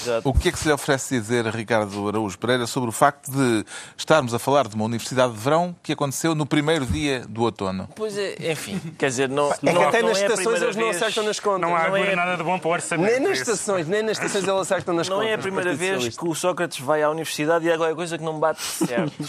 [0.03, 0.29] Exato.
[0.29, 3.33] O que é que se lhe oferece dizer a Ricardo Araújo Pereira sobre o facto
[3.33, 3.65] de
[3.97, 7.89] estarmos a falar de uma universidade de verão que aconteceu no primeiro dia do outono?
[7.97, 10.77] Pois é, enfim, quer dizer, não, É que não, até não nas é estações eles
[10.77, 11.61] não acertam nas contas.
[11.63, 13.11] Não há não agora é- nada de bom para o orçamento.
[13.11, 15.31] Nem nas estações, nem nas estações eles acertam nas Não contas.
[15.31, 18.25] é a primeira vez que o Sócrates vai à universidade e há alguma coisa que
[18.25, 19.13] não bate certo.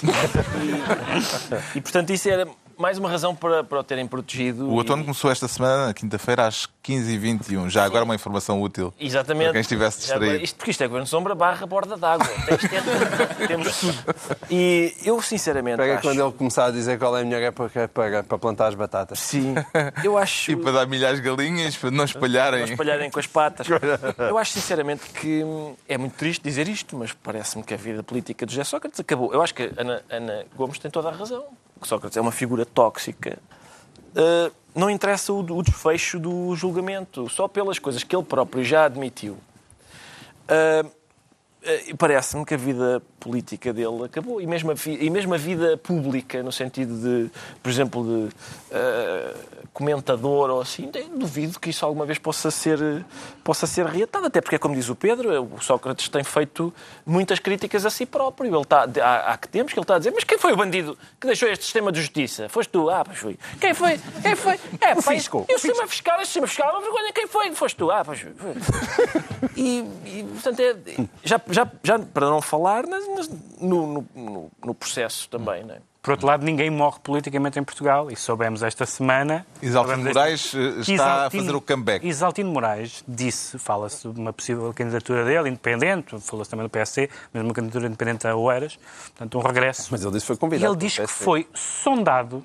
[1.73, 2.45] e, e, portanto, isso era
[2.79, 4.65] mais uma razão para, para o terem protegido.
[4.69, 7.69] O outono e- começou esta semana, na quinta-feira, às 15h21.
[7.69, 8.93] Já agora uma informação útil.
[8.97, 9.47] Exatamente.
[9.47, 10.43] Para quem estivesse distraído.
[10.43, 12.25] Isto, porque isto é Governo Sombra barra borda d'água.
[12.47, 13.47] É.
[13.47, 14.15] Temos tudo.
[14.49, 16.03] E eu, sinceramente, Pega acho...
[16.03, 19.19] quando ele começar a dizer qual é a melhor época para, para plantar as batatas.
[19.19, 19.55] Sim.
[20.01, 20.51] Eu acho...
[20.51, 22.61] E para dar milhares de galinhas, para não espalharem.
[22.61, 23.67] não espalharem com as patas.
[24.17, 25.43] Eu acho sinceramente que
[25.87, 29.33] é muito triste dizer isto, mas parece-me que a vida política de José Sócrates acabou.
[29.33, 31.45] Eu acho que a Ana, Ana Gomes tem toda a razão.
[31.81, 33.39] Que Sócrates é uma figura tóxica.
[34.11, 39.37] Uh, não interessa o, desfecho do julgamento, só pelas coisas que ele próprio já admitiu.
[40.47, 44.41] Uh, uh, Parece-me que a vida política dele acabou.
[44.41, 48.29] E mesmo, a, e mesmo a vida pública, no sentido de, por exemplo, de
[49.79, 52.79] comentador ou assim, eu duvido que isso alguma vez possa ser,
[53.43, 54.27] possa ser reatado.
[54.27, 56.71] Até porque, como diz o Pedro, o Sócrates tem feito
[57.05, 58.49] muitas críticas a si próprio.
[58.53, 60.57] Ele está, há, há que tempos que ele está a dizer: Mas quem foi o
[60.57, 62.47] bandido que deixou este sistema de justiça?
[62.49, 62.89] Foste tu?
[62.89, 63.39] Ah, pois fui.
[63.59, 63.99] Quem foi?
[64.21, 64.59] Quem foi?
[64.81, 65.45] É, o fisco.
[65.49, 67.13] E o sistema fiscal, este sistema fiscal é uma vergonha.
[67.13, 67.51] Quem foi?
[67.55, 67.89] Foste tu?
[67.89, 68.31] Ah, pois fui.
[69.55, 70.75] E, e, portanto, é,
[71.23, 75.81] já, já, já para não falar nas- no, no- no processo também, não é?
[76.01, 79.45] Por outro lado, ninguém morre politicamente em Portugal e soubemos esta semana.
[79.61, 82.07] Isaltino Moraes eh, está a fazer o comeback.
[82.07, 87.43] Isaltino Moraes disse, fala-se de uma possível candidatura dele, independente, falou-se também do PSC, mas
[87.43, 89.89] uma candidatura independente a Oeiras, portanto, um regresso.
[89.91, 90.73] Mas ele disse que foi E convidado.
[90.73, 92.43] ele diz que foi sondado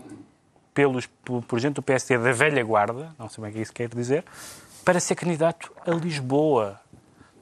[0.75, 3.73] pelos, por, por gente do PSD da velha guarda, não sei bem o que isso
[3.73, 4.25] quer dizer,
[4.85, 6.81] para ser candidato a Lisboa.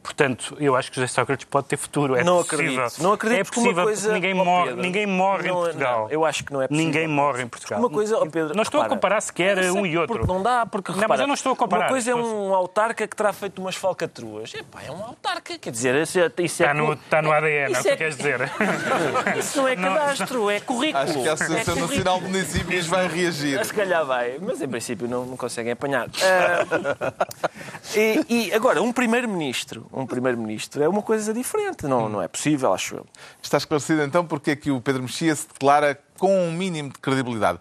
[0.03, 2.17] Portanto, eu acho que José Sócrates pode ter futuro.
[2.17, 2.75] É não possível.
[2.83, 3.03] acredito.
[3.03, 5.63] Não acredito é porque uma possível coisa, porque ninguém morre, Pedro, ninguém morre não- em
[5.65, 6.01] Portugal.
[6.03, 6.87] não, eu acho que não é possível.
[6.87, 7.79] Ninguém morre em Portugal.
[7.79, 10.17] Uma coisa, ó, Pedro, não estou a repara, comparar sequer sei um e outro.
[10.19, 11.85] Porque não dá, porque Não, repara, mas eu não estou a comparar.
[11.85, 14.53] Uma coisa é um autarca que terá feito umas falcatruas.
[14.55, 17.73] Epá, é um autarca, quer dizer, isso é, isso é Está no, está no ADN,
[17.75, 18.41] é o que queres dizer.
[19.39, 21.03] Isso não é Não, cadastro, é currículo.
[21.05, 21.81] Acho que a Associação é.
[21.81, 23.65] Nacional de Municípios vai reagir.
[23.65, 26.09] Se calhar vai, mas em princípio não, não conseguem apanhar.
[26.23, 27.13] Ah,
[27.97, 32.73] e, e agora, um primeiro-ministro, um primeiro-ministro é uma coisa diferente, não, não é possível,
[32.73, 33.07] acho eu.
[33.43, 36.99] Está esclarecido então porque é que o Pedro Mexia se declara com um mínimo de
[36.99, 37.59] credibilidade.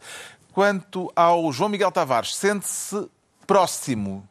[0.54, 3.10] Quanto ao João Miguel Tavares, sente-se
[3.46, 4.28] próximo.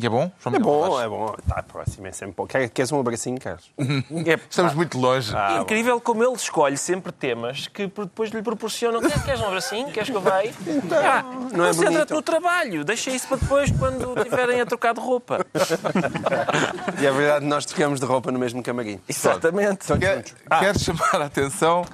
[0.00, 1.34] E é bom, João É bom, é bom.
[1.40, 2.46] Está próximo, é sempre bom.
[2.46, 3.68] Quer- Queres um abracinho, Carlos?
[4.24, 5.34] É, Estamos muito longe.
[5.34, 9.00] Ah, incrível como ele escolhe sempre temas que depois lhe proporcionam.
[9.00, 9.88] "Quer- Queres um abracinho?
[9.90, 10.52] Queres que eu vai?
[10.92, 15.00] Ah, não é Concentra-te no trabalho, deixa isso para depois quando estiverem a trocar de
[15.00, 15.44] roupa.
[17.00, 19.00] E é verdade, nós trocamos de roupa no mesmo camarim.
[19.08, 19.84] Exatamente.
[19.98, 20.22] Quer,
[20.60, 21.84] quero chamar a atenção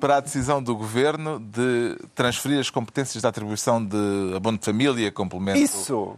[0.00, 5.12] para a decisão do Governo de transferir as competências da atribuição de abono de família,
[5.12, 6.16] complemento Isso!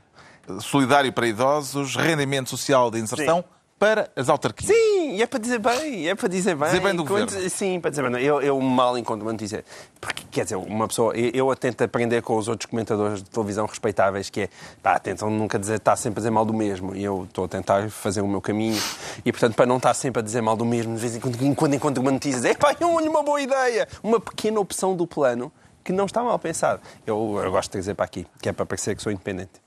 [0.60, 3.44] Solidário para idosos, rendimento social de inserção
[3.78, 4.70] para as autarquias.
[4.74, 6.68] Sim, é para dizer bem, é para dizer bem.
[6.68, 7.50] Dizer bem do Quando- governo.
[7.50, 8.22] Sim, para dizer bem.
[8.22, 9.64] Eu, eu mal encontro muito dizer.
[10.00, 11.14] Porque, quer dizer, uma pessoa.
[11.16, 14.48] Eu, eu tento aprender com os outros comentadores de televisão respeitáveis, que é.
[14.82, 16.94] Pá, tentam nunca dizer, está sempre a dizer mal do mesmo.
[16.94, 18.80] E eu estou a tentar fazer o meu caminho.
[19.24, 21.54] E, portanto, para não estar sempre a dizer mal do mesmo, de vez em quando,
[21.56, 23.86] quando encontro uma notícia, é pá, eu olho uma boa ideia.
[24.02, 26.80] Uma pequena opção do plano que não está mal pensado.
[27.06, 29.63] Eu, eu gosto de trazer para aqui, que é para parecer que sou independente.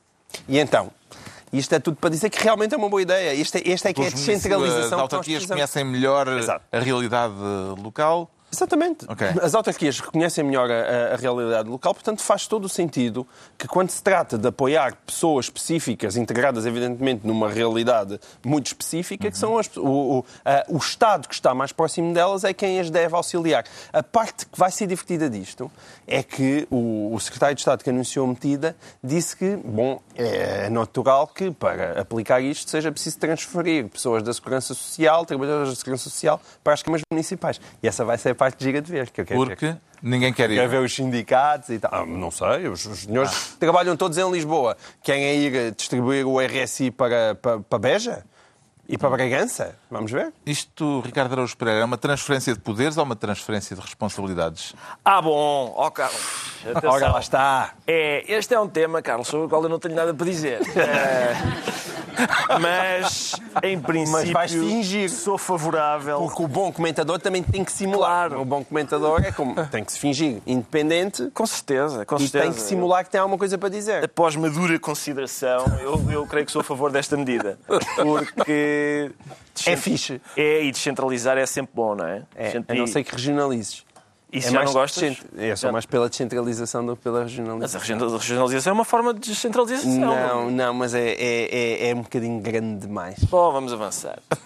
[0.47, 0.91] E então.
[1.51, 3.33] Isto é tudo para dizer que realmente é uma boa ideia.
[3.33, 6.65] Este, é- este é que é a descentralização As autarquias conhecem melhor Exato.
[6.71, 7.33] a realidade
[7.81, 8.29] local.
[8.51, 9.05] Exatamente.
[9.09, 9.27] Ok.
[9.41, 13.27] As autarquias reconhecem melhor a, a- realidade local, portanto faz todo o sentido
[13.57, 19.37] que quando se trata de apoiar pessoas específicas, integradas evidentemente numa realidade muito específica, que
[19.37, 19.81] são as, o,
[20.19, 23.65] o, a- o Estado que está mais próximo delas é quem as deve auxiliar.
[23.91, 25.69] A parte que vai ser divertida disto
[26.07, 30.69] é que o, o secretário de Estado que anunciou a medida disse que, bom, é
[30.69, 36.03] natural que para aplicar isto seja preciso transferir pessoas da Segurança Social, trabalhadores da Segurança
[36.09, 37.59] Social, para as câmaras municipais.
[37.83, 39.09] E essa vai ser gira de ver.
[39.09, 39.39] Que eu quero.
[39.45, 40.67] Porque ninguém quer Quer ir.
[40.69, 41.91] ver os sindicatos e tal.
[41.93, 44.77] Ah, não sei, os, os senhores trabalham todos em Lisboa.
[45.03, 48.23] Querem ir eh, distribuir o RSI para, para, para Beja?
[48.89, 49.75] E para Bragança?
[49.91, 50.31] Vamos ver.
[50.45, 54.73] Isto, Ricardo Araújo Pereira, é uma transferência de poderes ou uma transferência de responsabilidades?
[55.03, 56.17] Ah, bom, ó Carlos.
[56.63, 56.91] atenção.
[56.91, 57.73] Ora, lá está.
[57.85, 60.61] É, este é um tema, Carlos, sobre o qual eu não tenho nada para dizer.
[62.17, 65.07] É, mas, em princípio, vais fingir.
[65.09, 66.19] sou favorável.
[66.21, 68.29] Porque o bom comentador também tem que simular.
[68.29, 68.41] Claro.
[68.41, 72.43] O bom comentador é como tem que se fingir independente Com certeza, com e certeza.
[72.43, 74.03] tem que simular que tem alguma coisa para dizer.
[74.03, 77.59] Após madura consideração, eu, eu creio que sou a favor desta medida.
[77.95, 78.76] Porque.
[79.65, 80.21] É fixe.
[80.35, 82.23] É, e descentralizar é sempre bom, não é?
[82.35, 83.85] É, a não ser que regionalizes.
[84.31, 85.01] Isso é já não gostas?
[85.15, 87.79] descent- É, Já- mais pela descentralização do que pela Mas regionalização.
[87.79, 89.89] regional- a regionalização é uma forma de descentralização.
[89.97, 93.23] Não, não, mas é, é, é, é um bocadinho grande demais.
[93.23, 94.19] Bom, vamos avançar.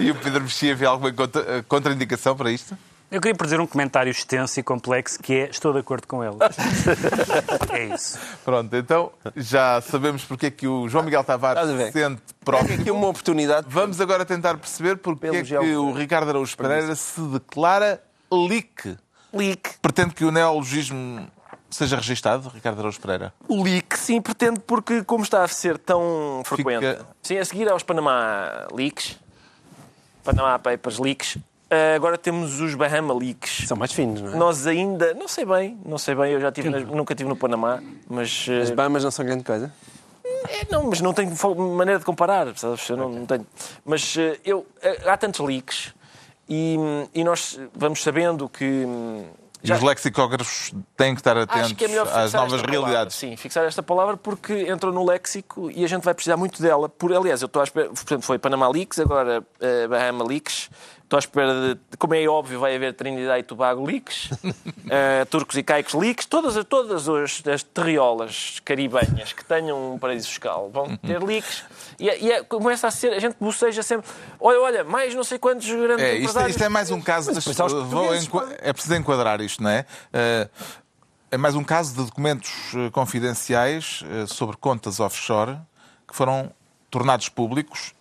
[0.00, 2.76] E o Pedro Mexia vê alguma contra- eh, contraindicação para isto?
[3.12, 6.36] Eu queria produzir um comentário extenso e complexo que é estou de acordo com ele.
[7.70, 8.18] é isso.
[8.42, 12.94] Pronto, então já sabemos porque é que o João Miguel Tavares se sente Aqui próximo.
[12.94, 13.66] uma oportunidade.
[13.68, 18.02] Vamos agora tentar perceber porque Pelo é que o Ricardo Araújo Pereira se declara
[18.32, 18.96] leak.
[19.30, 19.74] Leak.
[19.82, 21.28] Pretende que o neologismo
[21.68, 23.34] seja registado, Ricardo Araújo Pereira?
[23.46, 26.80] O leak, sim, pretendo, porque como está a ser tão frequente.
[26.86, 29.18] Fica- Sim, a seguir aos Panama Leaks,
[30.24, 31.36] Panama Papers Leaks,
[31.74, 33.66] eh, agora temos os Bahama Leaks.
[33.66, 34.36] São mais finos, não é?
[34.36, 37.36] Nós ainda, não sei bem, não sei bem, eu já tive, nas- nunca estive no
[37.36, 38.46] Panamá, mas.
[38.48, 39.72] eh, As Bahamas não são grande coisa.
[40.48, 41.32] É, não, mas não tenho
[41.76, 42.88] maneira de comparar, sabes?
[42.88, 43.46] Eu não, não tenho.
[43.84, 44.66] Mas eh, eu,
[45.06, 45.94] há tantos leaks
[46.48, 46.76] e,
[47.14, 48.64] e nós vamos sabendo que.
[48.64, 49.24] hum,
[49.62, 52.70] E já- os lexicógrafos têm que estar atentos Acho que é às novas esta palavra.
[52.70, 53.16] realidades.
[53.16, 56.88] Sim, fixar esta palavra porque entrou no léxico e a gente vai precisar muito dela.
[56.88, 57.88] Por, aliás, eu estou à espera.
[57.90, 60.68] Portanto, foi Panama Leaks, agora eh, Bahama Leaks.
[61.12, 61.96] Estou à espera de.
[61.98, 64.30] Como é óbvio, vai haver Trinidade e Tobago Leaks,
[64.88, 66.24] eh, Turcos e Caicos Leaks.
[66.24, 71.64] Todas, todas as, as terriolas caribenhas que tenham um paraíso fiscal vão ter leaks.
[72.00, 73.12] E, é- e é- começa a ser.
[73.12, 74.08] A gente boceja sempre.
[74.40, 76.50] Olha, olha, mais não sei quantos grandes É, isto, empresários.
[76.56, 77.30] isto é mais um caso.
[77.30, 77.44] os
[77.88, 78.14] vou
[78.60, 79.84] é preciso enquadrar isto, não é?
[80.14, 80.48] Eh,
[81.30, 85.58] É mais um caso de documentos eh, confidenciais sobre contas offshore
[86.08, 86.50] que foram
[86.90, 87.92] tornados públicos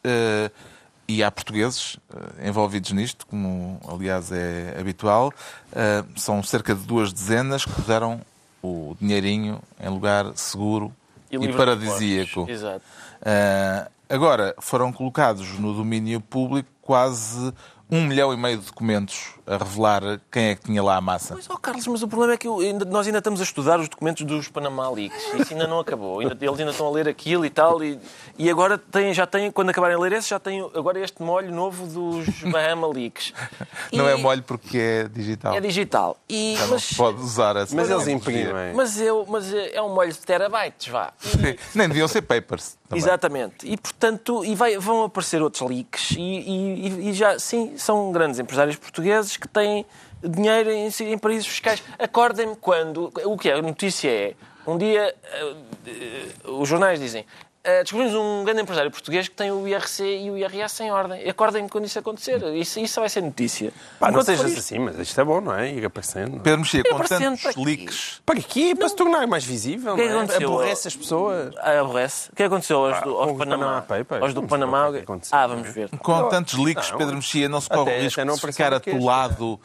[1.16, 5.34] e há portugueses eh, envolvidos nisto, como aliás é habitual.
[5.74, 8.22] Eh, São cerca de duas dezenas que puseram
[8.64, 10.94] o dinheirinho em lugar seguro
[11.30, 12.46] e, de paradisíaco.
[12.50, 12.82] Exato.
[13.22, 17.54] Ah, agora, foram colocados no domínio público quase
[17.90, 21.34] um milhão e meio de documentos a revelar quem é que tinha lá a massa.
[21.34, 23.80] Pois, ó Carlos, mas o problema é que eu ainda- nós ainda estamos a estudar
[23.80, 25.22] os documentos dos Panama Leaks.
[25.40, 26.20] Isso ainda não acabou.
[26.20, 27.84] Ainda- eles ainda estão a ler aquilo e tal.
[27.84, 28.00] E,
[28.38, 31.54] e agora têm, já têm, quando acabarem de ler esse, já têm agora este molho
[31.54, 33.34] novo dos Bahama Leaks.
[33.94, 35.54] Não E é molho porque é digital.
[35.56, 36.18] É digital.
[36.30, 38.74] E, Já não mas, pode usar essa Mas eles imprimem.
[38.74, 41.12] mas, eu, mas é um molho de terabytes, vá.
[41.26, 42.78] E- Nem deviam ser papers.
[42.88, 43.04] também.
[43.04, 43.66] Exatamente.
[43.68, 46.12] E, portanto, e vai- vão aparecer outros leaks.
[46.12, 49.86] E, e- e já, sim, são grandes empresários portugueses que têm
[50.24, 51.84] dinheiro em, em paraísos fiscais.
[51.98, 53.12] Acordem-me quando...
[53.26, 53.54] O que é?
[53.54, 54.34] A notícia é...
[54.66, 55.56] Um dia, eh,
[55.88, 57.26] eh, os jornais dizem...
[57.64, 61.30] eh, descobrimos um grande empresário português que tem o IRC e o IRS em ordem.
[61.30, 62.42] Acordem-me quando isso acontecer.
[62.56, 63.72] Isso, isso vai ser notícia.
[64.00, 65.72] Pá, não Enquanto sejas assim, mas isto é bom, não é?
[65.72, 66.40] Ir aparecendo.
[66.42, 67.62] Pedro Mexia, com tantos para quê?
[67.64, 68.76] leaks, Para quê?
[68.76, 70.24] Para se tornar mais visível, O que é que não é?
[70.24, 70.48] aconteceu?
[70.50, 71.54] Aborrece as pessoas.
[71.60, 72.30] Ah, aborrece.
[72.32, 73.82] O que aconteceu aos, do, aos Panamá?
[73.82, 74.22] Papers.
[74.24, 74.88] Aos do Panamá?
[74.88, 75.38] o que é que aconteceu.
[75.38, 75.90] ah, vamos ver.
[76.00, 76.98] com tantos leaks, Não.
[76.98, 79.60] Pedro Mexia, não se corre Até- o risco até não de ficar atolado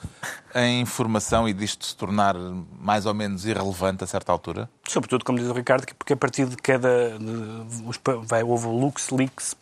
[0.55, 2.35] em informação e disto se tornar
[2.81, 4.69] mais ou menos irrelevante a certa altura?
[4.89, 7.19] Sobretudo, como diz o Ricardo, que porque a partir de cada.
[7.19, 9.55] de- os vai, houve o Lux Leaks,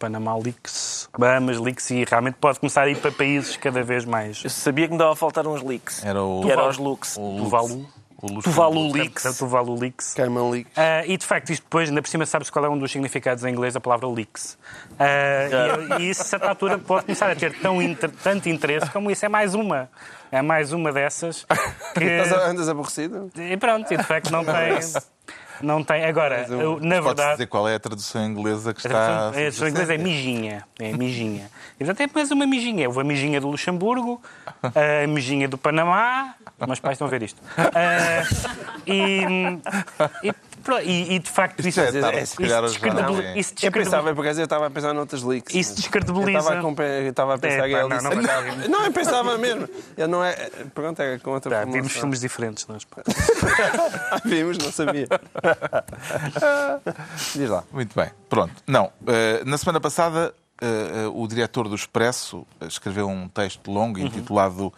[1.18, 4.42] Bahamas Leaks e realmente pode começar a ir para países cada vez mais.
[4.44, 6.04] Eu sabia que me dava a faltar uns leaks.
[6.04, 7.16] Era o, Que era os looks.
[7.16, 7.86] o Tuvalu.
[8.24, 8.42] O.
[8.42, 9.22] Tuvalu Leaks.
[9.22, 10.14] Portanto, Tuvalu Leaks.
[10.14, 10.72] Cayman Leaks.
[10.76, 13.44] Ah, e de facto, isto depois, ainda por cima, sabes qual é um dos significados
[13.44, 14.56] em inglês da palavra leaks.
[14.98, 18.90] Ah, e, e isso, a certa altura, pode começar a ter tão inter- tanto interesse
[18.90, 19.88] como isso é mais uma.
[20.32, 21.46] É mais uma dessas
[21.94, 22.04] que.
[22.48, 23.30] Andas aborrecido?
[23.36, 24.78] E pronto, e de facto não tem.
[25.62, 26.04] Não tem.
[26.04, 27.32] Agora, eu, na Pode verdade.
[27.32, 29.04] dizer qual é a tradução inglesa que A está.
[29.06, 30.64] tradução, a tradução inglesa é mijinha.
[30.78, 31.50] É mijinha.
[31.74, 32.86] E, portanto, é apenas uma mijinha.
[32.86, 34.22] Houve a mijinha do Luxemburgo,
[34.62, 36.34] a mijinha do Panamá.
[36.64, 37.42] Meus pais estão a ver isto.
[37.58, 38.22] Ah,
[38.86, 39.24] e,
[40.22, 40.32] e,
[40.82, 41.86] e- e, de facto Isto isso, é
[42.26, 43.38] se calhar, isso, não descredibili- é.
[43.38, 45.54] isso Eu descredibili- pensava, por acaso, eu estava a pensar noutras leaks.
[45.54, 46.30] Isso descredibiliza.
[46.30, 46.56] Eu estava a,
[47.34, 49.68] eu pensar É, que pá, ele não, não vai- Não, eu pensava mesmo.
[49.96, 50.32] Eu não é...
[50.74, 51.82] Pronto, é com outra Tá, formulação.
[51.82, 52.66] vimos filmes diferentes.
[52.66, 52.86] Nós.
[54.10, 55.06] Ah, vimos, não sabia.
[57.34, 57.64] Diz lá.
[57.72, 58.52] Muito bem, pronto.
[58.66, 63.98] Não, eh, na semana passada eh, eh, o diretor do Expresso escreveu um texto longo
[63.98, 64.06] Uhum.
[64.06, 64.72] intitulado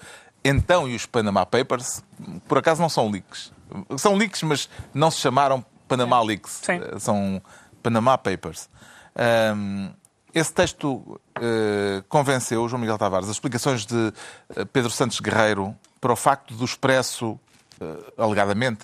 [0.44, 2.02] Então e os Panama Papers.
[2.46, 3.52] Por acaso não são leaks.
[3.96, 6.60] São leaks, mas não se chamaram Panama Leaks.
[6.62, 6.80] Sim.
[6.82, 7.42] Eh, São
[7.82, 8.68] Panama Papers.
[9.14, 9.90] Ahm,
[10.36, 13.26] esse texto eh, convenceu João Miguel Tavares.
[13.26, 14.12] As explicações de
[14.54, 17.40] eh, Pedro Santos Guerreiro para o facto do Expresso,
[17.80, 18.80] eh, alegadamente,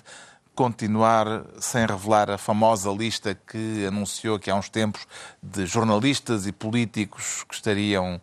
[0.55, 5.05] continuar sem revelar a famosa lista que anunciou que há uns tempos
[5.41, 8.19] de jornalistas e políticos que estariam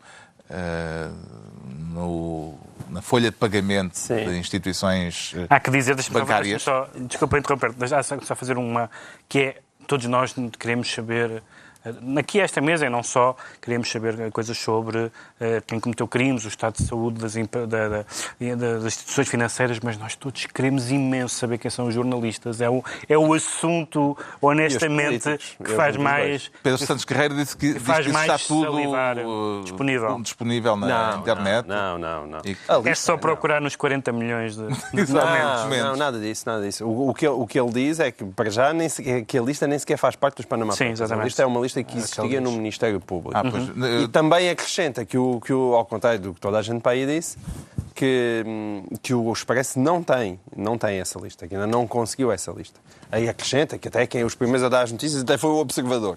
[1.93, 4.17] no- na folha de pagamento Sim.
[4.29, 6.63] de instituições eh, Há que dizer, bancárias.
[6.63, 8.91] só, desculpa interromper, mas há só fazer uma
[9.29, 11.43] que é todos nós queremos saber.
[12.19, 15.11] Aqui esta mesa e não só, queremos saber coisas sobre
[15.41, 18.05] eh, quem cometeu crimes, o estado de saúde das, da- da- da-
[18.75, 22.61] das instituições financeiras, mas nós todos queremos imenso saber quem são os jornalistas.
[22.61, 26.51] É o, é o assunto, honestamente, que Eu faz mais.
[26.63, 30.21] Pedro Santos Guerreiro disse que, faz que isso mais está tudo eh, disponível.
[30.21, 31.67] disponível na internet.
[31.67, 32.39] Não, não, não.
[32.45, 33.19] E- A É só não.
[33.19, 34.65] procurar nos 40 milhões de.
[34.99, 36.85] Exatamente, Não, não, nada disso, nada disso.
[36.87, 39.39] O, o que, ele- o que ele diz é que, para já, nem sequer, que
[39.39, 40.85] a lista nem sequer faz parte dos Panama Sim.
[40.87, 41.25] A exatamente.
[41.25, 42.41] lista é uma lista que que existia diz.
[42.43, 43.37] no Ministério Público.
[43.37, 46.59] Ah, pois, eh, E também acrescenta que, o, que o, ao contrário do que toda
[46.59, 47.37] a gente para aí disse,
[47.95, 52.33] que, hum, que o Expresso não tem, não tem essa lista, que ainda não conseguiu
[52.33, 52.79] essa lista.
[53.13, 55.57] Aí acrescenta que até quem é os primeiros a dar as notícias até foi o
[55.57, 56.17] Observador.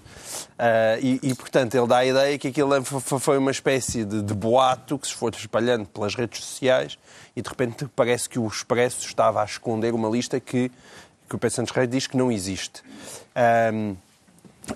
[0.58, 4.22] Ah, e, e, portanto, ele dá a ideia que aquilo f- foi uma espécie de,
[4.22, 6.96] de boato que se foi espalhando pelas redes sociais
[7.34, 10.70] e, de repente, parece que o Expresso estava a esconder uma lista que,
[11.28, 12.80] que o Pedro Santos Reis diz que não existe.
[13.34, 13.96] Ahm,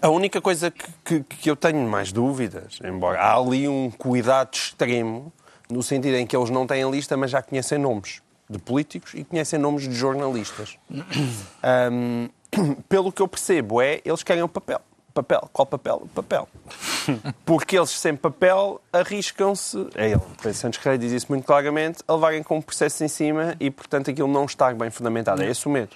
[0.02, 4.54] a única coisa que, que- que eu tenho mais dúvidas, embora há ali um cuidado
[4.54, 5.32] extremo,
[5.70, 9.24] no sentido em que eles não têm lista, mas já conhecem nomes de políticos e
[9.24, 10.78] conhecem nomes de jornalistas.
[11.62, 12.28] Ahm,
[12.88, 14.80] pelo que eu percebo é, eles querem o papel.
[15.14, 15.48] Papel.
[15.52, 16.08] Qual papel?
[16.14, 16.48] Papel.
[17.44, 22.14] Porque eles, sem papel, arriscam-se, é ele, o Santos Reis diz isso muito claramente, a
[22.14, 25.42] levarem com um processo em cima e, portanto, aquilo não está bem fundamentado.
[25.42, 25.90] É esse o medo.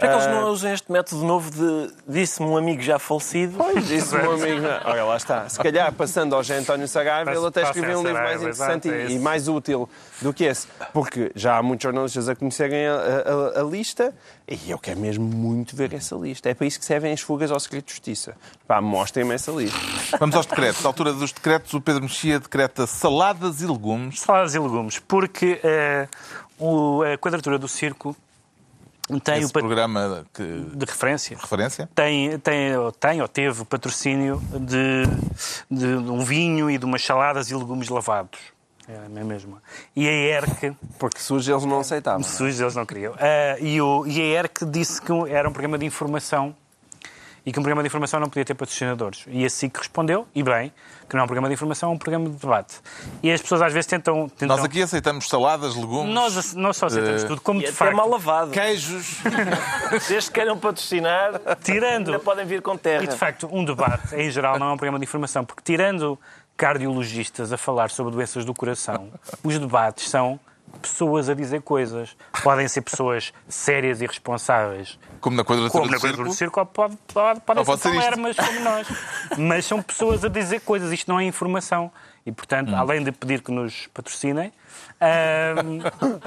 [0.00, 3.58] Por que eles Ah, não usam este método novo de disse-me um amigo já falecido?
[3.58, 4.66] Pois, disse o meu amigo.
[4.84, 5.48] Olha, lá está.
[5.48, 8.92] Se calhar, passando ao José António Saraiva, ele até escreveu um livro mais interessante é
[8.92, 9.22] e, e isso.
[9.24, 9.88] mais útil
[10.22, 10.66] do que esse.
[10.92, 12.94] Porque já há muitos jornalistas a conhecerem a,
[13.56, 14.14] a- a lista
[14.48, 16.48] e eu quero mesmo muito ver essa lista.
[16.48, 18.34] É para isso que servem as fugas ao segredo de justiça.
[18.66, 19.78] Pá, mostrem-me essa lista.
[20.18, 20.84] Vamos aos decretos.
[20.84, 24.20] À altura dos decretos, o Pedro Mexia decreta saladas e legumes.
[24.20, 26.08] Saladas e legumes, porque eh,
[26.58, 28.16] o- a quadratura do círculo
[29.18, 30.42] tem Esse o pat- programa que
[30.74, 31.36] de referência.
[31.36, 31.88] referência.
[31.94, 35.04] Tem, tem, ou tem ou teve o patrocínio de,
[35.70, 38.38] de um vinho e de umas saladas e legumes lavados.
[38.88, 39.62] É a mesma.
[39.94, 42.22] E a ERC, Porque sujo eles não aceitavam.
[42.24, 45.78] sujos eles não queriam, Ah, e, o, e a ERC disse que era um programa
[45.78, 46.54] de informação
[47.44, 49.24] e que um programa de informação não podia ter patrocinadores.
[49.28, 50.72] E a SIC respondeu, e bem,
[51.08, 52.80] que não é um programa de informação, é um programa de debate.
[53.22, 54.28] E as pessoas às vezes tentam...
[54.28, 57.72] tentam Nós aqui aceitamos saladas, legumes, nós, nós só aceitamos Eh, tudo, como E de
[57.72, 58.50] facto, mal lavado.
[58.50, 59.18] queijos.
[60.08, 62.08] Desde que queiram patrocinar, tirando...
[62.12, 63.02] ainda podem vir com terra.
[63.04, 66.18] E de facto, um debate, em geral, não é um programa de informação, porque tirando
[66.56, 69.08] cardiologistas a falar sobre doenças do coração,
[69.42, 70.38] os debates são
[70.82, 72.16] pessoas a dizer coisas.
[72.42, 76.28] Podem ser pessoas sérias e responsáveis, Como na quadratura como do na coisa círculo.
[76.28, 78.86] do circo, pode, pode, podem pode ser palermas como nós.
[79.38, 80.92] Mas são pessoas a dizer coisas.
[80.92, 81.90] Isto não é informação.
[82.26, 82.34] E, Hum.
[82.34, 84.52] portanto, além de pedir que nos patrocinem,
[85.00, 85.78] ahm,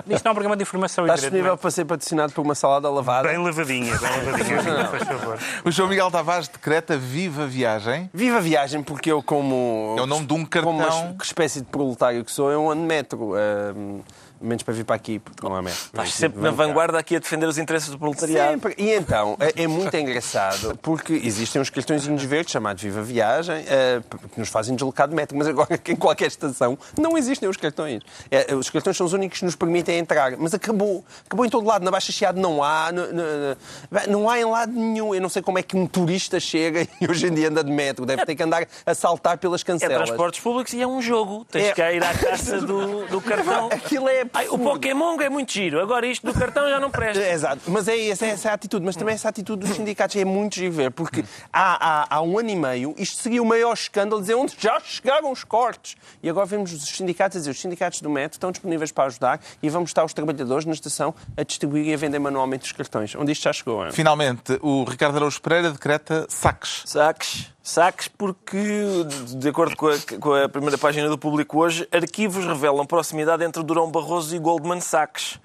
[0.09, 1.05] isto não é um programa de informação.
[1.05, 1.21] Está evidentemente.
[1.21, 3.27] disponível para ser patrocinado por uma salada lavada?
[3.29, 5.37] Bem lavadinha, bem lavadinha, faz favor.
[5.63, 8.09] O João Miguel Tavares decreta viva viagem.
[8.11, 9.95] Viva a viagem, porque eu, como.
[9.97, 10.73] É o nome de um cartão.
[10.73, 13.33] Como uma espécie de proletário que sou, eu ando de metro.
[13.35, 13.99] ahm,
[14.43, 15.79] menos para vir para aqui, porque não há metro.
[15.85, 18.51] Estás sempre na vanguarda aqui a defender os interesses do proletariado.
[18.51, 18.75] Sempre.
[18.77, 24.01] E então, é, é muito engraçado, porque existem uns cartõezinhos verdes chamados Viva Viagem, eh,
[24.33, 28.01] que nos fazem deslocar de metro, mas agora em qualquer estação não existem os cartões.
[28.29, 31.03] É, os cartões são os únicos que nos permitem entrar, mas acabou.
[31.25, 31.83] Acabou em todo lado.
[31.85, 35.13] Na Baixa Chiado não há, no- no- no- não há em lado nenhum.
[35.15, 37.71] Eu não sei como é que um turista chega e hoje em dia anda de
[37.71, 38.05] metro.
[38.05, 39.97] Deve ter que andar a saltar pelas É cancelas.
[40.09, 41.45] transportes públicos e é um jogo.
[41.51, 41.71] Tens É.
[41.73, 43.67] que ir à caça do, do cartão.
[43.71, 47.21] Aquilo é Ai, o Pokémon é muito giro, agora isto do cartão já não presta.
[47.21, 50.15] É, Exato, mas é essa, essa é a atitude, mas também essa atitude dos sindicatos
[50.15, 53.45] é muito giro ver, porque há, há, há um ano e meio isto seria o
[53.45, 55.95] maior escândalo, dizer onde já chegaram os cortes.
[56.21, 59.39] E agora vemos os sindicatos a dizer, os sindicatos do metro estão disponíveis para ajudar
[59.61, 63.15] e vamos estar os trabalhadores na estação a distribuir e a vender manualmente os cartões,
[63.15, 63.81] onde isto já chegou.
[63.81, 63.91] Ana.
[63.91, 66.81] Finalmente, o Ricardo Araújo Pereira decreta saques.
[66.85, 67.53] Saques.
[67.65, 69.05] Saques porque,
[69.37, 73.63] de acordo com a, com a primeira página do público hoje, arquivos revelam proximidade entre
[73.63, 75.39] Durão Barroso e Goldman Sachs.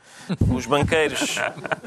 [0.53, 1.37] Os banqueiros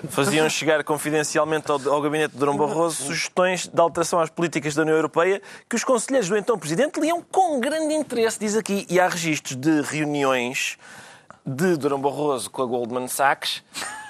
[0.07, 4.83] faziam chegar confidencialmente ao, ao gabinete de Durão Barroso sugestões de alteração às políticas da
[4.83, 8.87] União Europeia que os conselheiros do então Presidente liam com grande interesse, diz aqui.
[8.89, 10.77] E há registros de reuniões
[11.45, 13.61] de Durão Barroso com a Goldman Sachs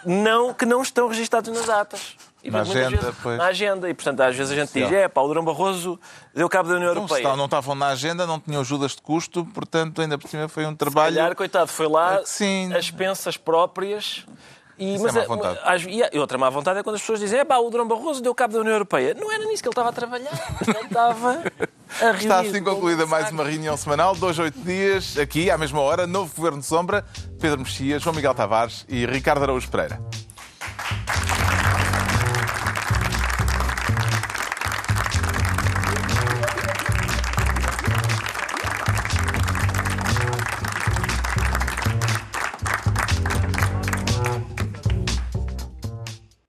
[0.05, 2.15] não, que não estão registados nas atas.
[2.43, 3.37] E, Na agenda, vezes- pois.
[3.37, 3.89] Na agenda.
[3.89, 5.99] E, portanto, às vezes a gente diz, é pá, o Durão Barroso
[6.33, 7.35] deu cabo da União se Europeia.
[7.35, 10.75] não estavam na agenda, não tinham ajudas de custo, portanto, ainda por cima foi um
[10.75, 11.15] trabalho.
[11.15, 12.73] Calhar, coitado, foi lá É sim.
[12.73, 14.25] as pensas próprias.
[14.79, 15.87] E, Isso mas é má vontade.
[16.11, 18.33] e outra má vontade é quando as pessoas dizem é pá, o Durão Barroso deu
[18.33, 19.13] cabo da União Europeia.
[19.13, 20.31] Não era nisso que ele estava a trabalhar.
[20.67, 21.29] Ele estava
[21.99, 25.81] a reunir Está assim concluída mais uma reunião semanal, dois, oito dias, aqui, à mesma
[25.81, 27.05] hora, novo Governo de Sombra,
[27.39, 30.01] Pedro Mexias, João Miguel Tavares e Ricardo Araújo Pereira.